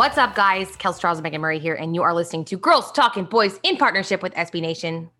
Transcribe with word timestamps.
What's 0.00 0.16
up, 0.16 0.34
guys? 0.34 0.78
Kels 0.78 0.98
Charles 0.98 1.18
and 1.18 1.24
Megan 1.24 1.42
Murray 1.42 1.58
here, 1.58 1.74
and 1.74 1.94
you 1.94 2.02
are 2.02 2.14
listening 2.14 2.46
to 2.46 2.56
Girls 2.56 2.90
Talking 2.90 3.24
Boys 3.24 3.60
in 3.62 3.76
partnership 3.76 4.22
with 4.22 4.32
SB 4.32 4.62
Nation. 4.62 5.10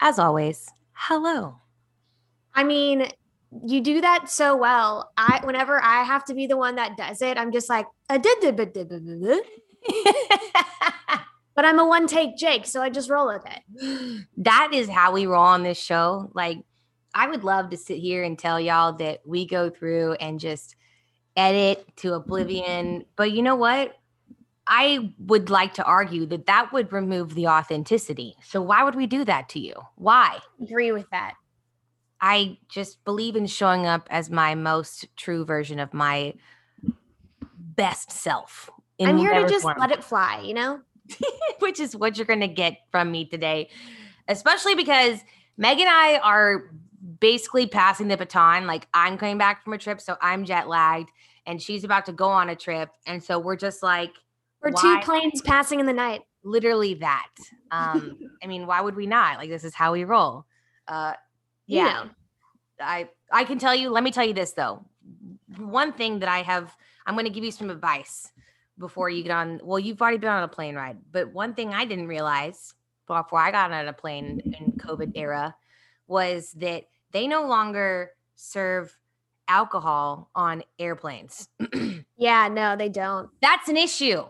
As 0.00 0.18
always, 0.18 0.68
hello. 0.92 1.56
I 2.54 2.62
mean, 2.62 3.08
you 3.64 3.80
do 3.80 4.02
that 4.02 4.28
so 4.28 4.54
well. 4.54 5.10
I 5.16 5.40
whenever 5.44 5.82
I 5.82 6.02
have 6.02 6.26
to 6.26 6.34
be 6.34 6.46
the 6.46 6.58
one 6.58 6.74
that 6.74 6.98
does 6.98 7.22
it, 7.22 7.38
I'm 7.38 7.50
just 7.50 7.70
like, 7.70 7.86
"Uh, 8.10 8.18
duh, 8.18 8.28
duh, 8.42 8.50
duh, 8.50 8.66
duh, 8.66 8.84
duh, 8.84 8.98
duh, 8.98 9.26
duh." 9.26 9.40
but 11.54 11.64
I'm 11.64 11.78
a 11.78 11.88
one 11.88 12.06
take 12.06 12.36
Jake, 12.36 12.66
so 12.66 12.82
I 12.82 12.90
just 12.90 13.08
roll 13.08 13.26
with 13.26 13.46
it. 13.46 14.26
that 14.36 14.74
is 14.74 14.90
how 14.90 15.12
we 15.12 15.24
roll 15.24 15.44
on 15.44 15.62
this 15.62 15.78
show. 15.78 16.30
Like, 16.34 16.58
I 17.14 17.26
would 17.26 17.42
love 17.42 17.70
to 17.70 17.78
sit 17.78 17.96
here 17.96 18.22
and 18.22 18.38
tell 18.38 18.60
y'all 18.60 18.92
that 18.98 19.20
we 19.24 19.46
go 19.46 19.70
through 19.70 20.12
and 20.20 20.38
just 20.38 20.76
edit 21.38 21.86
to 21.96 22.12
oblivion. 22.12 23.06
But 23.16 23.32
you 23.32 23.40
know 23.40 23.56
what? 23.56 23.96
I 24.72 25.12
would 25.18 25.50
like 25.50 25.74
to 25.74 25.84
argue 25.84 26.26
that 26.26 26.46
that 26.46 26.72
would 26.72 26.92
remove 26.92 27.34
the 27.34 27.48
authenticity. 27.48 28.36
So 28.44 28.62
why 28.62 28.84
would 28.84 28.94
we 28.94 29.08
do 29.08 29.24
that 29.24 29.48
to 29.50 29.58
you? 29.58 29.74
Why? 29.96 30.38
Agree 30.62 30.92
with 30.92 31.10
that. 31.10 31.34
I 32.20 32.56
just 32.68 33.04
believe 33.04 33.34
in 33.34 33.46
showing 33.46 33.86
up 33.86 34.06
as 34.10 34.30
my 34.30 34.54
most 34.54 35.08
true 35.16 35.44
version 35.44 35.80
of 35.80 35.92
my 35.92 36.34
best 37.58 38.12
self. 38.12 38.70
I'm 39.00 39.18
here 39.18 39.34
to 39.34 39.48
just 39.48 39.62
form. 39.62 39.76
let 39.80 39.90
it 39.90 40.04
fly, 40.04 40.40
you 40.44 40.54
know? 40.54 40.80
which 41.58 41.80
is 41.80 41.96
what 41.96 42.16
you're 42.16 42.26
going 42.26 42.38
to 42.38 42.46
get 42.46 42.78
from 42.92 43.10
me 43.10 43.24
today, 43.24 43.70
especially 44.28 44.76
because 44.76 45.18
Meg 45.56 45.80
and 45.80 45.88
I 45.88 46.18
are 46.18 46.70
basically 47.18 47.66
passing 47.66 48.06
the 48.06 48.16
baton. 48.16 48.68
Like 48.68 48.86
I'm 48.94 49.18
coming 49.18 49.38
back 49.38 49.64
from 49.64 49.72
a 49.72 49.78
trip, 49.78 50.00
so 50.00 50.16
I'm 50.20 50.44
jet 50.44 50.68
lagged, 50.68 51.10
and 51.44 51.60
she's 51.60 51.82
about 51.82 52.06
to 52.06 52.12
go 52.12 52.28
on 52.28 52.50
a 52.50 52.54
trip, 52.54 52.90
and 53.06 53.20
so 53.24 53.40
we're 53.40 53.56
just 53.56 53.82
like 53.82 54.12
We're 54.62 54.70
Why? 54.72 55.00
two 55.00 55.04
planes 55.04 55.40
passing 55.42 55.80
in 55.80 55.86
the 55.86 55.92
night. 55.92 56.22
literally 56.42 56.94
that. 56.94 57.28
Um, 57.70 58.18
I 58.42 58.46
mean, 58.46 58.66
why 58.66 58.80
would 58.80 58.96
we 58.96 59.06
not? 59.06 59.38
Like 59.38 59.48
this 59.50 59.64
is 59.64 59.74
how 59.74 59.92
we 59.92 60.04
roll. 60.04 60.46
Uh, 60.88 61.14
You 61.66 61.78
yeah, 61.78 61.92
know. 61.92 62.10
I 62.80 63.08
I 63.32 63.44
can 63.44 63.58
tell 63.58 63.74
you. 63.74 63.90
Let 63.90 64.02
me 64.04 64.10
tell 64.10 64.24
you 64.24 64.34
this 64.34 64.52
though. 64.52 64.84
One 65.58 65.92
thing 65.92 66.20
that 66.20 66.28
I 66.28 66.42
have, 66.42 66.74
I'm 67.06 67.14
going 67.14 67.24
to 67.26 67.30
give 67.32 67.44
you 67.44 67.50
some 67.52 67.70
advice 67.70 68.30
before 68.78 69.10
you 69.10 69.22
get 69.22 69.32
on. 69.32 69.60
Well, 69.62 69.78
you've 69.78 70.00
already 70.00 70.18
been 70.18 70.30
on 70.30 70.42
a 70.42 70.48
plane 70.48 70.74
ride, 70.76 70.98
but 71.10 71.32
one 71.32 71.54
thing 71.54 71.74
I 71.74 71.84
didn't 71.84 72.06
realize 72.08 72.74
before 73.06 73.40
I 73.40 73.50
got 73.50 73.72
on 73.72 73.88
a 73.88 73.92
plane 73.92 74.40
in 74.58 74.72
COVID 74.78 75.12
era 75.14 75.54
was 76.06 76.52
that 76.52 76.84
they 77.12 77.26
no 77.26 77.46
longer 77.46 78.12
serve 78.36 78.96
alcohol 79.48 80.30
on 80.34 80.62
airplanes. 80.78 81.48
Yeah, 82.16 82.48
no, 82.48 82.76
they 82.76 82.90
don't. 82.90 83.30
That's 83.40 83.68
an 83.70 83.78
issue. 83.78 84.24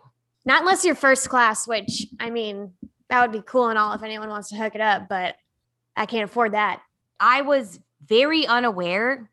Not 0.51 0.63
unless 0.63 0.85
you're 0.85 0.97
first 0.97 1.29
class, 1.29 1.69
which 1.69 2.09
I 2.19 2.29
mean, 2.29 2.73
that 3.09 3.23
would 3.23 3.31
be 3.31 3.41
cool 3.47 3.69
and 3.69 3.79
all 3.79 3.93
if 3.93 4.03
anyone 4.03 4.31
wants 4.31 4.49
to 4.49 4.57
hook 4.57 4.75
it 4.75 4.81
up, 4.81 5.09
but 5.09 5.37
I 5.97 6.07
can't 6.07 6.25
afford 6.25 6.55
that. 6.55 6.83
I 7.21 7.43
was 7.43 7.79
very 8.05 8.49
unaware. 8.49 9.31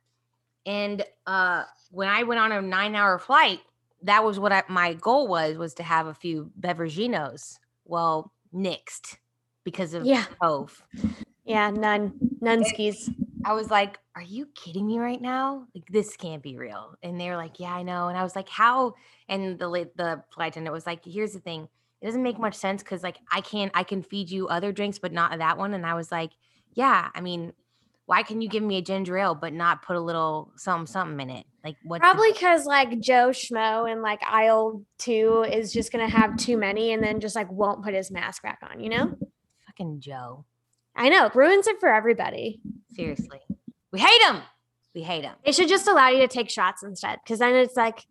And 0.68 1.04
uh, 1.26 1.64
when 1.90 2.08
I 2.08 2.22
went 2.22 2.40
on 2.40 2.52
a 2.52 2.62
nine 2.62 2.94
hour 2.94 3.18
flight, 3.18 3.62
that 4.04 4.24
was 4.24 4.38
what 4.38 4.54
I, 4.54 4.62
my 4.70 4.94
goal 4.94 5.28
was, 5.28 5.58
was 5.58 5.74
to 5.74 5.84
have 5.84 6.06
a 6.06 6.14
few 6.14 6.52
beveraginos. 6.62 7.58
Well, 7.86 8.32
nixed 8.54 9.18
because 9.64 9.96
of 9.96 10.06
Yeah. 10.06 10.24
Yeah, 11.46 11.72
none. 11.72 12.14
None 12.42 12.64
skis. 12.64 13.10
I 13.48 13.52
mm-hmm. 13.52 13.58
was 13.58 13.72
like, 13.72 13.98
are 14.16 14.22
you 14.22 14.48
kidding 14.54 14.86
me 14.86 15.00
right 15.00 15.22
now? 15.22 15.66
Like, 15.74 15.86
this 15.90 16.18
can't 16.18 16.44
be 16.44 16.58
real. 16.58 16.96
And 17.02 17.20
they 17.20 17.30
were 17.30 17.38
like, 17.38 17.60
yeah, 17.60 17.74
I 17.74 17.82
know. 17.82 18.10
And 18.10 18.18
I 18.18 18.24
was 18.24 18.36
like, 18.36 18.50
how? 18.50 18.96
And 19.30 19.58
the, 19.58 19.90
the 19.96 20.24
flight 20.34 20.54
attendant 20.54 20.74
was 20.74 20.86
like, 20.86 21.06
here's 21.06 21.32
the 21.32 21.40
thing. 21.40 21.70
It 22.02 22.06
doesn't 22.06 22.24
make 22.24 22.38
much 22.38 22.56
sense 22.56 22.84
because 22.84 23.02
like 23.02 23.18
I 23.32 23.42
can 23.42 23.72
I 23.74 23.84
can 23.84 24.04
feed 24.04 24.30
you 24.30 24.48
other 24.48 24.72
drinks, 24.72 25.00
but 25.00 25.12
not 25.12 25.36
that 25.40 25.58
one. 25.58 25.74
And 25.74 25.84
I 25.84 25.96
was 25.96 26.12
like, 26.12 26.30
yeah, 26.74 27.10
I 27.16 27.22
mean, 27.22 27.54
why 28.06 28.22
can 28.22 28.40
you 28.40 28.48
give 28.48 28.62
me 28.62 28.78
a 28.78 28.84
ginger 28.84 29.18
ale 29.18 29.34
but 29.34 29.52
not 29.52 29.82
put 29.82 29.96
a 29.96 30.00
little 30.00 30.52
something 30.58 30.86
something 30.86 31.20
in 31.28 31.36
it? 31.38 31.48
Like 31.64 31.76
what? 31.84 32.02
Probably 32.02 32.32
because 32.34 32.66
like 32.66 33.00
Joe 33.00 33.30
Schmo 33.30 33.92
in 33.92 34.04
like 34.04 34.22
aisle 34.28 34.84
two 35.00 35.44
is 35.52 35.74
just 35.74 35.92
gonna 35.92 36.08
have 36.08 36.38
too 36.38 36.56
many 36.56 36.94
and 36.94 37.04
then 37.04 37.20
just 37.20 37.36
like 37.36 37.52
won't 37.52 37.84
put 37.84 37.96
his 37.96 38.12
mask 38.12 38.44
back 38.44 38.60
on, 38.62 38.80
you 38.80 38.90
know? 38.90 39.18
fucking 39.78 40.00
Joe. 40.00 40.46
I 40.98 41.10
know, 41.10 41.30
ruins 41.34 41.68
it 41.68 41.80
for 41.80 41.90
everybody. 41.90 42.60
Seriously, 42.96 43.40
we 43.92 44.00
hate 44.00 44.22
them. 44.22 44.42
We 44.96 45.04
hate 45.04 45.22
them. 45.22 45.36
They 45.46 45.52
should 45.52 45.70
just 45.70 45.88
allow 45.88 46.10
you 46.10 46.20
to 46.20 46.28
take 46.28 46.50
shots 46.50 46.84
instead, 46.84 47.20
because 47.24 47.40
then 47.40 47.56
it's 47.56 47.76
like 47.76 48.06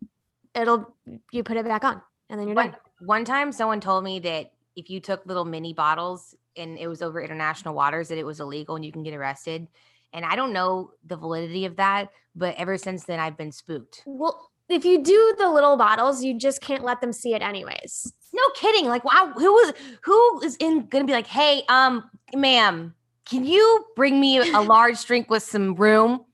it'll 0.55 0.95
you 1.31 1.43
put 1.43 1.57
it 1.57 1.65
back 1.65 1.83
on 1.83 2.01
and 2.29 2.39
then 2.39 2.47
you're 2.47 2.55
One, 2.55 2.71
done. 2.71 2.79
one 3.05 3.25
time, 3.25 3.51
someone 3.51 3.81
told 3.81 4.03
me 4.03 4.19
that 4.19 4.51
if 4.75 4.89
you 4.89 4.99
took 4.99 5.25
little 5.25 5.45
mini 5.45 5.73
bottles 5.73 6.33
and 6.55 6.77
it 6.77 6.87
was 6.87 7.01
over 7.01 7.21
international 7.21 7.73
waters, 7.75 8.07
that 8.07 8.17
it 8.17 8.25
was 8.25 8.39
illegal 8.39 8.75
and 8.75 8.85
you 8.85 8.91
can 8.91 9.03
get 9.03 9.13
arrested. 9.13 9.67
And 10.13 10.23
I 10.23 10.35
don't 10.35 10.53
know 10.53 10.91
the 11.05 11.17
validity 11.17 11.65
of 11.65 11.75
that, 11.75 12.09
but 12.35 12.55
ever 12.57 12.77
since 12.77 13.03
then, 13.03 13.19
I've 13.19 13.37
been 13.37 13.51
spooked. 13.51 14.03
Well, 14.05 14.49
if 14.69 14.85
you 14.85 15.03
do 15.03 15.35
the 15.37 15.49
little 15.49 15.77
bottles, 15.77 16.23
you 16.23 16.37
just 16.37 16.61
can't 16.61 16.83
let 16.83 17.01
them 17.01 17.13
see 17.13 17.33
it 17.33 17.41
anyways. 17.41 18.13
No 18.33 18.43
kidding. 18.55 18.85
Like, 18.85 19.03
wow, 19.05 19.33
who 19.35 19.51
was 19.51 19.73
who 20.01 20.41
is 20.43 20.57
in 20.57 20.87
gonna 20.87 21.05
be 21.05 21.13
like, 21.13 21.27
hey, 21.27 21.63
um, 21.69 22.09
ma'am, 22.35 22.93
can 23.25 23.45
you 23.45 23.85
bring 23.95 24.19
me 24.19 24.37
a 24.51 24.61
large 24.61 25.03
drink 25.05 25.29
with 25.29 25.43
some 25.43 25.75
room 25.75 26.25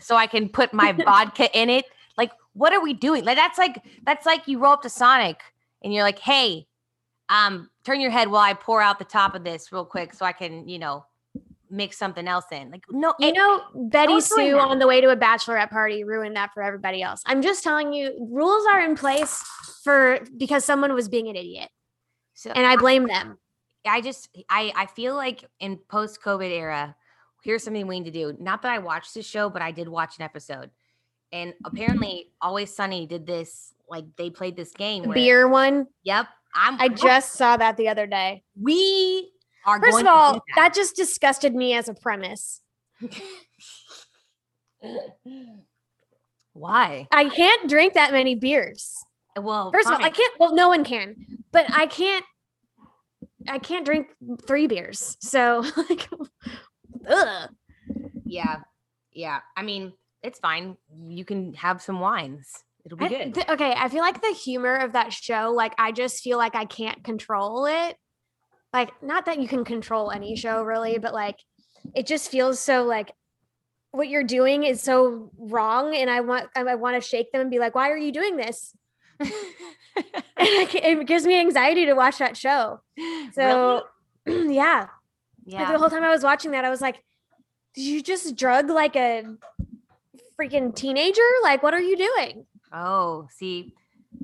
so 0.00 0.16
I 0.16 0.26
can 0.26 0.48
put 0.48 0.72
my 0.72 0.92
vodka 1.04 1.48
in 1.58 1.70
it? 1.70 1.84
Like, 2.16 2.32
what 2.52 2.72
are 2.72 2.80
we 2.80 2.92
doing? 2.92 3.24
Like, 3.24 3.36
that's 3.36 3.58
like 3.58 3.82
that's 4.04 4.26
like 4.26 4.46
you 4.46 4.58
roll 4.58 4.74
up 4.74 4.82
to 4.82 4.90
Sonic 4.90 5.40
and 5.82 5.92
you're 5.92 6.04
like, 6.04 6.18
hey, 6.18 6.66
um, 7.28 7.70
turn 7.84 8.00
your 8.00 8.10
head 8.10 8.28
while 8.28 8.42
I 8.42 8.54
pour 8.54 8.80
out 8.80 8.98
the 8.98 9.04
top 9.04 9.34
of 9.34 9.44
this 9.44 9.72
real 9.72 9.84
quick 9.84 10.14
so 10.14 10.24
I 10.24 10.32
can, 10.32 10.68
you 10.68 10.78
know, 10.78 11.04
mix 11.72 11.96
something 11.98 12.28
else 12.28 12.44
in. 12.52 12.70
Like, 12.70 12.84
no, 12.90 13.14
You 13.18 13.28
it- 13.28 13.34
know, 13.34 13.62
Betty 13.74 14.20
Sue 14.20 14.58
on 14.58 14.78
the 14.78 14.86
way 14.86 15.00
to 15.00 15.08
a 15.10 15.16
bachelorette 15.16 15.70
party 15.70 16.04
ruined 16.04 16.36
that 16.36 16.52
for 16.54 16.62
everybody 16.62 17.02
else. 17.02 17.22
I'm 17.26 17.42
just 17.42 17.64
telling 17.64 17.92
you, 17.92 18.14
rules 18.30 18.64
are 18.66 18.80
in 18.80 18.94
place 18.94 19.42
for 19.82 20.20
because 20.36 20.64
someone 20.64 20.92
was 20.94 21.08
being 21.08 21.28
an 21.28 21.36
idiot, 21.36 21.68
so 22.34 22.50
and 22.50 22.66
I 22.66 22.76
blame 22.76 23.06
them. 23.08 23.38
I 23.86 24.00
just 24.00 24.28
I 24.48 24.72
I 24.76 24.86
feel 24.86 25.14
like 25.16 25.44
in 25.58 25.78
post 25.88 26.22
COVID 26.22 26.50
era, 26.50 26.94
here's 27.42 27.64
something 27.64 27.86
we 27.86 27.98
need 27.98 28.12
to 28.12 28.16
do. 28.16 28.36
Not 28.38 28.62
that 28.62 28.70
I 28.70 28.78
watched 28.78 29.14
this 29.14 29.26
show, 29.26 29.50
but 29.50 29.62
I 29.62 29.72
did 29.72 29.88
watch 29.88 30.18
an 30.18 30.24
episode. 30.24 30.70
And 31.32 31.54
apparently 31.64 32.28
Always 32.40 32.72
Sunny 32.76 33.06
did 33.06 33.26
this, 33.26 33.72
like 33.88 34.04
they 34.16 34.28
played 34.30 34.54
this 34.54 34.70
game 34.72 35.04
where 35.04 35.14
beer 35.14 35.48
one, 35.48 35.86
Yep. 36.04 36.26
I'm 36.54 36.78
I 36.80 36.88
just 36.88 37.32
saw 37.32 37.56
that 37.56 37.76
the 37.78 37.88
other 37.88 38.06
day. 38.06 38.44
we 38.60 39.31
First 39.64 40.00
of 40.00 40.06
all, 40.06 40.34
do 40.34 40.40
that 40.56 40.74
just 40.74 40.96
disgusted 40.96 41.54
me 41.54 41.74
as 41.74 41.88
a 41.88 41.94
premise. 41.94 42.60
Why? 46.52 47.08
I 47.10 47.28
can't 47.28 47.68
drink 47.68 47.94
that 47.94 48.12
many 48.12 48.34
beers. 48.34 48.94
Well, 49.40 49.72
First 49.72 49.88
of 49.88 49.94
all, 49.94 50.04
I 50.04 50.10
can't. 50.10 50.32
Well, 50.38 50.54
no 50.54 50.68
one 50.68 50.84
can, 50.84 51.16
but 51.52 51.66
I 51.72 51.86
can't. 51.86 52.24
I 53.48 53.58
can't 53.58 53.84
drink 53.84 54.08
three 54.46 54.66
beers. 54.66 55.16
So, 55.20 55.64
like, 55.76 56.08
ugh. 57.08 57.50
Yeah. 58.24 58.60
Yeah. 59.12 59.40
I 59.56 59.62
mean, 59.62 59.92
it's 60.22 60.38
fine. 60.38 60.76
You 60.94 61.24
can 61.24 61.54
have 61.54 61.82
some 61.82 61.98
wines. 62.00 62.48
It'll 62.84 62.98
be 62.98 63.06
I- 63.06 63.08
good. 63.08 63.34
th- 63.34 63.48
okay, 63.48 63.72
I 63.76 63.88
feel 63.88 64.00
like 64.00 64.20
the 64.20 64.32
humor 64.32 64.76
of 64.76 64.92
that 64.92 65.12
show, 65.12 65.52
like 65.54 65.72
I 65.78 65.92
just 65.92 66.22
feel 66.22 66.38
like 66.38 66.54
I 66.54 66.64
can't 66.66 67.02
control 67.02 67.66
it. 67.66 67.96
Like, 68.72 68.90
not 69.02 69.26
that 69.26 69.38
you 69.40 69.48
can 69.48 69.64
control 69.64 70.10
any 70.10 70.34
show 70.36 70.62
really, 70.62 70.98
but 70.98 71.12
like 71.12 71.36
it 71.94 72.06
just 72.06 72.30
feels 72.30 72.58
so 72.60 72.84
like 72.84 73.12
what 73.92 74.08
you're 74.08 74.24
doing 74.24 74.64
is 74.64 74.82
so 74.82 75.30
wrong, 75.38 75.94
and 75.94 76.10
I 76.10 76.20
want 76.20 76.48
I, 76.56 76.74
want 76.74 77.00
to 77.00 77.06
shake 77.06 77.30
them 77.30 77.42
and 77.42 77.50
be 77.50 77.58
like, 77.58 77.74
"Why 77.74 77.90
are 77.90 77.96
you 77.96 78.10
doing 78.10 78.36
this?" 78.36 78.74
and 79.20 79.30
I 80.38 80.66
ca- 80.68 80.80
it 80.82 81.06
gives 81.06 81.26
me 81.26 81.38
anxiety 81.38 81.84
to 81.86 81.92
watch 81.92 82.18
that 82.18 82.36
show. 82.36 82.80
So, 83.34 83.82
yeah, 84.26 84.32
Really? 84.34 84.48
like 84.48 84.88
yeah. 85.44 85.72
the 85.72 85.78
whole 85.78 85.90
time 85.90 86.02
I 86.02 86.10
was 86.10 86.24
watching 86.24 86.52
that, 86.52 86.64
I 86.64 86.70
was 86.70 86.80
like, 86.80 87.02
"Did 87.74 87.82
you 87.82 88.02
just 88.02 88.34
drug 88.34 88.70
like 88.70 88.96
a 88.96 89.24
freaking 90.40 90.74
teenager? 90.74 91.20
Like, 91.42 91.62
what 91.62 91.74
are 91.74 91.80
you 91.80 91.96
doing?" 91.98 92.46
Oh, 92.72 93.28
see, 93.30 93.74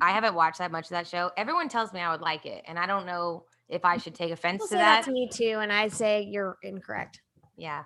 I 0.01 0.13
haven't 0.13 0.35
watched 0.35 0.61
that 0.61 0.73
much 0.73 0.87
of 0.87 0.91
that 0.91 1.07
show. 1.07 1.31
Everyone 1.37 1.69
tells 1.69 1.93
me 1.93 2.01
I 2.01 2.11
would 2.11 2.23
like 2.23 2.47
it, 2.47 2.65
and 2.67 2.79
I 2.79 2.87
don't 2.87 3.05
know 3.05 3.45
if 3.69 3.85
I 3.85 3.97
should 3.99 4.15
take 4.15 4.31
offense 4.33 4.63
People 4.63 4.69
to 4.69 4.75
that 4.75 4.81
that. 5.01 5.05
to 5.05 5.13
me 5.13 5.29
too, 5.33 5.59
and 5.61 5.73
I 5.73 5.89
say 5.89 6.23
you're 6.23 6.57
incorrect. 6.63 7.21
Yeah. 7.57 7.85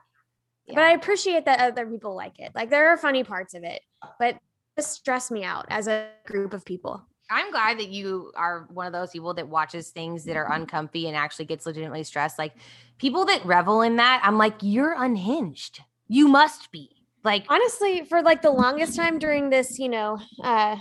But 0.69 0.79
I 0.79 0.93
appreciate 0.93 1.44
that 1.46 1.61
other 1.61 1.87
people 1.87 2.14
like 2.14 2.38
it. 2.38 2.52
Like 2.55 2.70
there 2.70 2.88
are 2.88 2.96
funny 2.96 3.25
parts 3.25 3.55
of 3.55 3.64
it, 3.64 3.81
but 4.19 4.37
it 4.76 4.84
stress 4.84 5.31
me 5.31 5.44
out 5.44 5.67
as 5.69 5.88
a 5.88 6.08
group 6.25 6.55
of 6.55 6.64
people. 6.64 7.02
I'm 7.31 7.50
glad 7.50 7.79
that 7.79 7.88
you 7.88 8.31
are 8.37 8.69
one 8.73 8.87
of 8.87 8.93
those 8.93 9.11
people 9.11 9.34
that 9.34 9.49
watches 9.49 9.90
things 9.90 10.25
that 10.25 10.37
are 10.37 10.52
uncomfy 10.52 11.08
and 11.08 11.17
actually 11.17 11.46
gets 11.46 11.67
legitimately 11.67 12.05
stressed. 12.05 12.38
Like 12.38 12.55
people 12.99 13.25
that 13.25 13.44
revel 13.44 13.82
in 13.82 13.96
that, 13.96 14.20
I'm 14.23 14.38
like, 14.38 14.55
you're 14.61 14.94
unhinged. 14.96 15.81
You 16.08 16.28
must 16.28 16.70
be. 16.70 16.90
Like, 17.25 17.46
Honestly, 17.49 18.05
for 18.05 18.23
like 18.23 18.43
the 18.43 18.50
longest 18.50 18.96
time 18.96 19.19
during 19.19 19.49
this, 19.49 19.78
you 19.78 19.88
know, 19.88 20.19
uh 20.44 20.76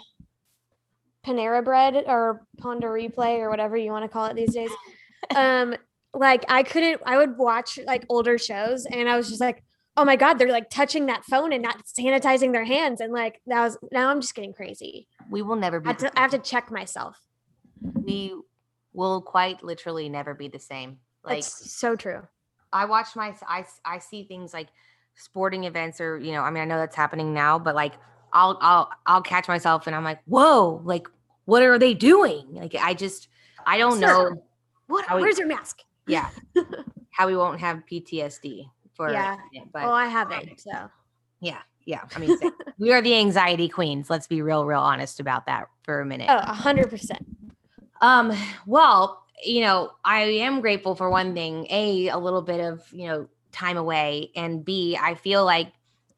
Panera 1.25 1.63
Bread 1.63 2.03
or 2.07 2.45
Ponda 2.59 2.83
Replay 2.83 3.39
or 3.39 3.49
whatever 3.49 3.77
you 3.77 3.91
want 3.91 4.03
to 4.03 4.09
call 4.09 4.25
it 4.25 4.35
these 4.35 4.53
days. 4.53 4.71
Um, 5.35 5.75
like 6.13 6.43
I 6.49 6.63
couldn't. 6.63 7.01
I 7.05 7.17
would 7.17 7.37
watch 7.37 7.79
like 7.85 8.05
older 8.09 8.37
shows, 8.37 8.85
and 8.85 9.07
I 9.07 9.15
was 9.15 9.29
just 9.29 9.39
like, 9.39 9.63
oh 9.95 10.03
my 10.03 10.15
god, 10.15 10.35
they're 10.39 10.51
like 10.51 10.69
touching 10.69 11.05
that 11.05 11.23
phone 11.25 11.53
and 11.53 11.61
not 11.61 11.83
sanitizing 11.85 12.51
their 12.51 12.65
hands, 12.65 13.01
and 13.01 13.13
like 13.13 13.39
that 13.47 13.61
was. 13.63 13.77
Now 13.91 14.09
I'm 14.09 14.19
just 14.21 14.35
getting 14.35 14.53
crazy. 14.53 15.07
We 15.29 15.41
will 15.41 15.55
never 15.55 15.77
I 15.77 15.79
be. 15.79 15.87
have 15.87 15.97
to, 15.97 16.19
I 16.19 16.21
have 16.21 16.31
to 16.31 16.39
check 16.39 16.71
myself. 16.71 17.17
we 17.81 18.33
will 18.93 19.21
quite 19.21 19.63
literally 19.63 20.09
never 20.09 20.33
be 20.33 20.47
the 20.47 20.59
same. 20.59 20.97
Like 21.23 21.37
That's 21.37 21.71
so 21.71 21.95
true. 21.95 22.27
I 22.73 22.85
watch 22.85 23.15
my 23.15 23.35
I 23.47 23.65
I 23.85 23.99
see 23.99 24.23
things 24.23 24.53
like 24.53 24.67
sporting 25.15 25.65
events 25.65 26.01
or 26.01 26.17
you 26.17 26.31
know 26.31 26.41
I 26.41 26.49
mean 26.49 26.63
I 26.63 26.65
know 26.65 26.77
that's 26.77 26.95
happening 26.95 27.33
now 27.33 27.59
but 27.59 27.75
like 27.75 27.93
I'll 28.33 28.57
I'll 28.61 28.89
I'll 29.05 29.21
catch 29.21 29.47
myself 29.47 29.87
and 29.87 29.95
I'm 29.95 30.03
like 30.03 30.19
whoa 30.25 30.81
like 30.83 31.07
what 31.45 31.63
are 31.63 31.77
they 31.79 31.93
doing 31.93 32.47
like 32.51 32.75
I 32.79 32.93
just 32.93 33.27
I 33.65 33.77
don't 33.77 33.99
Sir. 33.99 34.05
know 34.07 34.43
What? 34.87 35.05
We- 35.15 35.21
Where's 35.21 35.37
your 35.37 35.47
mask? 35.47 35.79
yeah 36.07 36.29
how 37.11 37.27
we 37.27 37.35
won't 37.35 37.59
have 37.59 37.83
PTSD 37.91 38.69
for 38.95 39.11
Yeah. 39.11 39.35
it, 39.53 39.63
but 39.71 39.83
oh, 39.83 39.91
I 39.91 40.07
haven't. 40.07 40.59
So 40.59 40.89
yeah 41.39 41.59
yeah 41.85 42.01
I 42.15 42.19
mean 42.19 42.37
we 42.79 42.91
are 42.93 43.01
the 43.01 43.15
anxiety 43.15 43.67
queens 43.67 44.09
let's 44.09 44.27
be 44.27 44.41
real 44.41 44.65
real 44.65 44.79
honest 44.81 45.19
about 45.19 45.45
that 45.47 45.67
for 45.83 45.99
a 46.01 46.05
minute 46.05 46.27
oh, 46.29 46.37
a 46.37 46.53
hundred 46.53 46.89
percent. 46.89 47.25
Um, 48.01 48.33
well, 48.65 49.23
you 49.43 49.61
know, 49.61 49.91
I 50.03 50.21
am 50.21 50.59
grateful 50.59 50.95
for 50.95 51.11
one 51.11 51.35
thing, 51.35 51.67
A, 51.69 52.07
a 52.07 52.17
little 52.17 52.41
bit 52.41 52.59
of, 52.59 52.83
you 52.91 53.05
know, 53.07 53.27
time 53.51 53.77
away, 53.77 54.31
and 54.35 54.65
B, 54.65 54.97
I 54.99 55.13
feel 55.13 55.45
like 55.45 55.71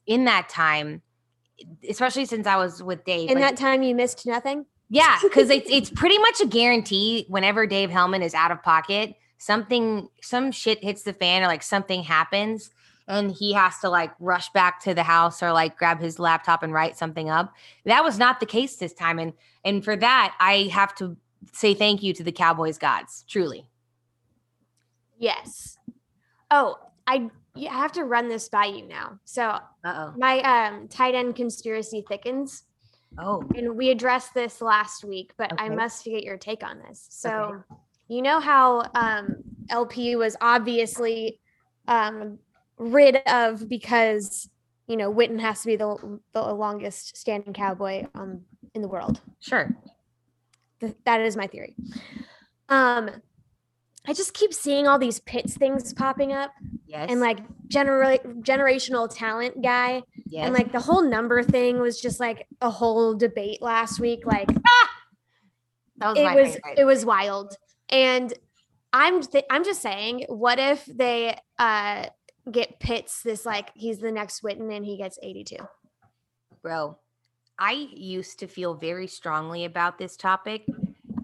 in 0.08 0.24
that 0.26 0.48
time, 0.48 1.02
especially 1.88 2.26
since 2.26 2.48
I 2.48 2.56
was 2.58 2.82
with 2.82 3.04
Dave, 3.06 3.30
In 3.30 3.40
like, 3.40 3.56
that 3.56 3.58
time, 3.58 3.84
you 3.84 3.96
missed 3.96 4.26
nothing. 4.26 4.66
yeah, 4.90 5.18
because 5.24 5.50
it's 5.50 5.70
it's 5.70 5.90
pretty 5.90 6.18
much 6.18 6.42
a 6.42 6.48
guarantee 6.48 7.26
whenever 7.30 7.66
Dave 7.66 7.90
Helman 7.90 8.22
is 8.22 8.34
out 8.34 8.52
of 8.52 8.62
pocket, 8.64 9.16
something 9.38 10.10
some 10.22 10.52
shit 10.52 10.84
hits 10.84 11.04
the 11.04 11.14
fan 11.14 11.44
or 11.44 11.48
like 11.48 11.64
something 11.64 12.04
happens 12.04 12.70
and 13.08 13.32
he 13.32 13.52
has 13.54 13.78
to 13.80 13.90
like 13.90 14.14
rush 14.20 14.50
back 14.52 14.80
to 14.82 14.94
the 14.94 15.04
house 15.04 15.44
or 15.44 15.52
like 15.52 15.78
grab 15.78 16.00
his 16.00 16.20
laptop 16.20 16.64
and 16.64 16.72
write 16.74 16.98
something 16.98 17.30
up. 17.30 17.54
That 17.86 18.04
was 18.04 18.18
not 18.18 18.40
the 18.40 18.46
case 18.46 18.78
this 18.78 18.94
time. 18.94 19.20
And 19.20 19.34
and 19.66 19.84
for 19.84 19.96
that, 19.98 20.36
I 20.40 20.70
have 20.72 20.96
to 20.96 21.18
say 21.52 21.74
thank 21.74 22.02
you 22.02 22.14
to 22.14 22.24
the 22.24 22.32
Cowboys 22.32 22.78
gods, 22.78 23.26
truly. 23.28 23.68
Yes. 25.18 25.78
Oh, 26.50 26.78
I 27.08 27.30
you 27.56 27.70
have 27.70 27.92
to 27.94 28.04
run 28.04 28.30
this 28.30 28.50
by 28.50 28.66
you 28.66 28.88
now. 28.88 29.20
So 29.26 29.44
Uh-oh. 29.84 30.14
my 30.18 30.40
um 30.42 30.88
tight 30.88 31.16
end 31.16 31.36
conspiracy 31.36 32.04
thickens, 32.08 32.64
Oh. 33.18 33.44
and 33.56 33.78
we 33.78 33.92
addressed 33.92 34.34
this 34.34 34.60
last 34.62 35.04
week, 35.04 35.34
but 35.38 35.54
I 35.60 35.70
must 35.70 36.04
get 36.04 36.24
your 36.24 36.38
take 36.38 36.64
on 36.64 36.80
this. 36.80 37.06
So 37.10 37.64
you 38.08 38.22
know 38.22 38.40
how 38.40 38.90
um 38.96 39.36
LP 39.70 40.16
was 40.16 40.36
obviously 40.42 41.40
um 41.88 42.40
rid 42.78 43.18
of 43.28 43.70
because 43.70 44.50
you 44.88 44.98
know 44.98 45.14
Witten 45.14 45.40
has 45.40 45.62
to 45.62 45.68
be 45.68 45.76
the 45.76 46.20
the 46.34 46.42
longest 46.42 47.16
standing 47.16 47.54
cowboy 47.54 48.08
um 48.16 48.42
in 48.74 48.82
the 48.82 48.88
world. 48.88 49.22
Sure. 49.40 49.76
Th- 50.80 50.96
that 51.06 51.22
is 51.22 51.38
my 51.38 51.46
theory. 51.48 51.76
Um, 52.70 53.12
I 54.08 54.14
just 54.14 54.34
keep 54.34 54.54
seeing 54.54 54.88
all 54.88 55.00
these 55.00 55.20
Pitts 55.22 55.56
things 55.56 55.94
popping 55.94 56.34
up, 56.34 56.52
Yes. 56.88 57.10
and 57.10 57.20
like 57.22 57.40
genera- 57.70 58.20
generational 58.20 59.10
talent 59.14 59.62
guy, 59.64 60.04
yes. 60.28 60.46
and 60.46 60.54
like 60.54 60.72
the 60.72 60.80
whole 60.80 61.02
number 61.04 61.42
thing 61.42 61.80
was 61.80 62.00
just 62.02 62.20
like 62.20 62.46
a 62.62 62.70
whole 62.70 63.16
debate 63.16 63.62
last 63.62 64.00
week. 64.00 64.26
Like 64.26 64.48
that 65.98 66.10
was 66.10 66.18
it 66.18 66.24
was 66.36 66.54
favorite. 66.56 66.80
it 66.80 66.86
was 66.86 67.06
wild, 67.06 67.56
and 67.90 68.34
I'm 68.92 69.22
th- 69.22 69.46
I'm 69.50 69.64
just 69.64 69.82
saying, 69.82 70.26
what 70.28 70.60
if 70.60 70.86
they 70.86 71.38
uh 71.58 72.08
get 72.52 72.80
Pitts 72.80 73.24
this 73.24 73.46
like 73.46 73.72
he's 73.74 74.00
the 74.00 74.12
next 74.12 74.44
Witten 74.44 74.76
and 74.76 74.86
he 74.86 74.98
gets 74.98 75.18
82? 75.24 75.56
bro 76.62 76.98
i 77.60 77.72
used 77.94 78.40
to 78.40 78.48
feel 78.48 78.74
very 78.74 79.06
strongly 79.08 79.66
about 79.66 79.98
this 79.98 80.16
topic 80.16 80.66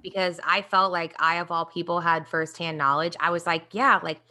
because 0.01 0.39
i 0.45 0.61
felt 0.61 0.91
like 0.91 1.13
i 1.19 1.35
of 1.35 1.51
all 1.51 1.65
people 1.65 1.99
had 1.99 2.27
firsthand 2.27 2.77
knowledge. 2.77 3.15
I 3.19 3.29
was 3.29 3.45
like 3.45 3.67
yeah 3.71 3.99
like 4.03 4.21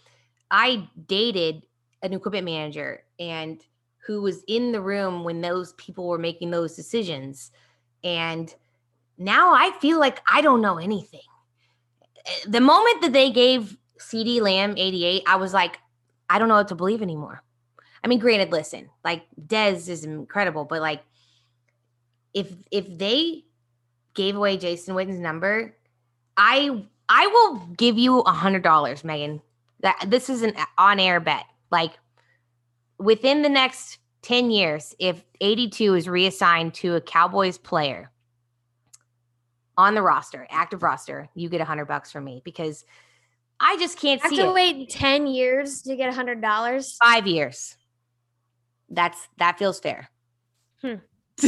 i 0.51 0.89
dated 1.07 1.63
an 2.03 2.13
equipment 2.13 2.45
manager 2.45 3.03
and 3.19 3.61
who 4.07 4.23
was 4.23 4.43
in 4.49 4.73
the 4.73 4.81
room 4.81 5.25
when 5.25 5.41
those 5.41 5.75
people 5.75 6.09
were 6.09 6.19
making 6.19 6.51
those 6.51 6.75
decisions. 6.75 7.51
And 8.05 8.55
now 9.19 9.53
i 9.53 9.73
feel 9.81 9.99
like 9.99 10.21
i 10.31 10.41
don't 10.41 10.61
know 10.61 10.79
anything. 10.79 11.21
Eh, 12.27 12.31
the 12.49 12.61
moment 12.61 13.03
that 13.03 13.13
they 13.13 13.31
gave 13.31 13.77
CeeDee 13.99 14.41
Lamb 14.41 14.75
88 14.77 15.23
i 15.27 15.37
was 15.37 15.53
like 15.53 15.79
i 16.31 16.39
don't 16.39 16.49
know 16.49 16.55
what 16.55 16.69
to 16.69 16.75
believe 16.75 17.03
anymore. 17.03 17.43
I 18.03 18.07
mean, 18.09 18.21
granted, 18.21 18.53
listen, 18.53 18.89
like 19.05 19.25
Dez 19.41 19.89
is 19.89 20.05
incredible, 20.05 20.65
but 20.65 20.81
like 20.81 21.03
if 22.35 22.53
if 22.71 22.87
they 22.99 23.45
gave 24.19 24.37
away 24.37 24.57
Jason 24.57 24.95
Witten's 24.97 25.21
number, 25.21 25.75
I 26.37 26.85
I 27.09 27.27
will 27.29 27.67
give 27.77 27.97
you 27.97 28.19
a 28.21 28.33
hundred 28.33 28.63
dollars, 28.63 29.05
Megan. 29.05 29.41
That 29.81 29.97
this 30.09 30.29
is 30.29 30.43
an 30.43 30.55
on 30.77 30.99
air 30.99 31.21
bet. 31.21 31.45
Like 31.71 31.93
within 32.99 33.43
the 33.43 33.49
next 33.49 33.99
10 34.23 34.51
years, 34.51 34.95
if 34.99 35.25
82 35.41 35.95
is 35.95 36.09
reassigned 36.09 36.75
to 36.75 36.97
a 36.97 37.01
Cowboys 37.01 37.57
player 37.59 38.11
on 39.77 39.95
the 39.95 40.03
roster, 40.03 40.49
active 40.51 40.83
roster, 40.83 41.29
you 41.35 41.49
get 41.49 41.61
a 41.61 41.65
hundred 41.65 41.87
bucks 41.87 42.11
from 42.11 42.25
me 42.25 42.43
because 42.45 42.85
I 43.61 43.77
just 43.79 44.01
can't 44.01 44.21
I 44.25 44.29
have 44.29 44.37
to 44.37 44.49
it. 44.49 44.53
wait 44.53 44.91
10 44.91 45.29
years 45.29 45.83
to 45.83 45.95
get 45.95 46.09
a 46.09 46.13
hundred 46.13 46.43
dollars. 46.43 46.97
Five 47.01 47.29
years. 47.29 47.77
That's 48.91 49.29
that 49.37 49.59
feels 49.59 49.79
fair. 49.79 50.11
Hmm. 50.83 50.95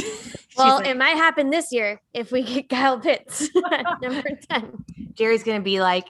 Well, 0.56 0.76
like, 0.76 0.88
it 0.88 0.97
might 0.97 1.16
happen 1.16 1.50
this 1.50 1.73
year 1.73 2.00
if 2.12 2.33
we 2.33 2.42
get 2.42 2.69
Kyle 2.71 2.99
Pitts 2.99 3.49
number 4.02 4.30
10. 4.50 4.85
Jerry's 5.14 5.42
gonna 5.42 5.61
be 5.61 5.80
like, 5.80 6.07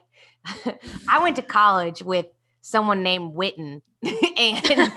I 1.09 1.23
went 1.23 1.37
to 1.37 1.43
college 1.43 2.03
with 2.03 2.27
someone 2.63 3.03
named 3.03 3.35
Witten, 3.35 3.83
and 4.03 4.93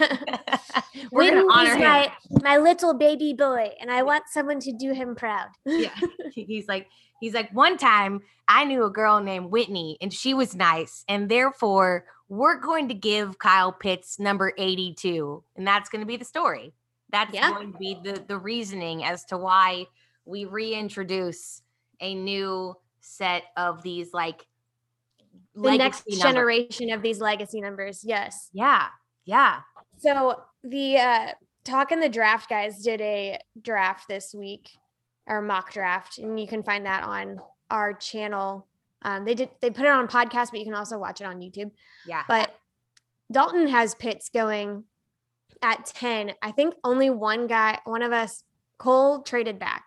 we're 1.12 1.24
Witten 1.24 1.48
gonna 1.48 1.54
honor 1.54 1.70
is 1.72 1.76
him. 1.76 1.82
my, 1.82 2.12
my 2.42 2.58
little 2.58 2.94
baby 2.94 3.34
boy, 3.34 3.70
and 3.82 3.92
I 3.92 4.04
want 4.04 4.26
someone 4.30 4.60
to 4.62 4.72
do 4.72 4.94
him 4.94 5.16
proud. 5.16 5.50
yeah, 5.66 5.94
he's 6.34 6.68
like, 6.68 6.88
he's 7.20 7.34
like, 7.34 7.52
one 7.52 7.78
time 7.78 8.22
I 8.48 8.64
knew 8.64 8.86
a 8.86 8.90
girl 8.90 9.20
named 9.22 9.52
Whitney, 9.52 9.98
and 10.02 10.14
she 10.14 10.34
was 10.34 10.56
nice, 10.56 11.04
and 11.08 11.30
therefore 11.30 12.06
we're 12.30 12.60
going 12.60 12.88
to 12.88 12.94
give 12.94 13.38
Kyle 13.40 13.74
Pitts 13.74 14.20
number 14.20 14.54
eighty-two, 14.58 15.44
and 15.58 15.68
that's 15.68 15.90
going 15.90 16.02
to 16.02 16.08
be 16.08 16.18
the 16.18 16.26
story. 16.26 16.74
That's 17.14 17.34
Yeah. 17.34 17.52
going 17.52 17.72
to 17.72 17.78
be 17.78 17.98
the 18.04 18.22
the 18.28 18.38
reasoning 18.38 19.06
as 19.06 19.24
to 19.26 19.38
why 19.38 19.86
we 20.26 20.44
reintroduce 20.46 21.62
a 22.02 22.14
new 22.16 22.76
set 23.00 23.44
of 23.56 23.82
these 23.84 24.14
like 24.14 24.46
The 25.56 25.78
next 25.78 26.06
numbers. 26.08 26.22
generation 26.24 26.90
of 26.92 27.02
these 27.02 27.20
legacy 27.22 27.62
numbers. 27.62 28.04
Yes. 28.04 28.50
Yeah, 28.52 28.88
yeah. 29.24 29.62
So 30.00 30.42
the 30.64 30.98
uh 30.98 31.28
Talking 31.64 32.02
the 32.02 32.10
Draft 32.10 32.50
guys 32.50 32.82
did 32.84 33.00
a 33.00 33.40
draft 33.62 34.10
this 34.10 34.34
week, 34.34 34.70
or 35.28 35.42
mock 35.42 35.72
draft, 35.72 36.18
and 36.18 36.38
you 36.38 36.46
can 36.46 36.62
find 36.62 36.86
that 36.86 37.04
on 37.06 37.40
our 37.70 37.94
channel. 37.94 38.68
Um, 39.04 39.24
they 39.24 39.34
did 39.34 39.50
they 39.62 39.70
put 39.70 39.86
it 39.86 39.92
on 39.92 40.08
podcast, 40.10 40.50
but 40.52 40.60
you 40.60 40.66
can 40.66 40.74
also 40.74 40.98
watch 40.98 41.22
it 41.22 41.26
on 41.26 41.40
YouTube. 41.40 41.72
Yeah. 42.06 42.24
But 42.28 42.54
Dalton 43.32 43.68
has 43.68 43.96
Pitts 43.96 44.28
going 44.30 44.84
at 45.64 45.86
10. 45.88 46.34
I 46.42 46.52
think 46.52 46.76
only 46.84 47.10
one 47.10 47.48
guy, 47.48 47.80
one 47.86 48.04
of 48.04 48.12
us, 48.12 48.44
Cole 48.78 49.22
traded 49.22 49.58
back. 49.58 49.86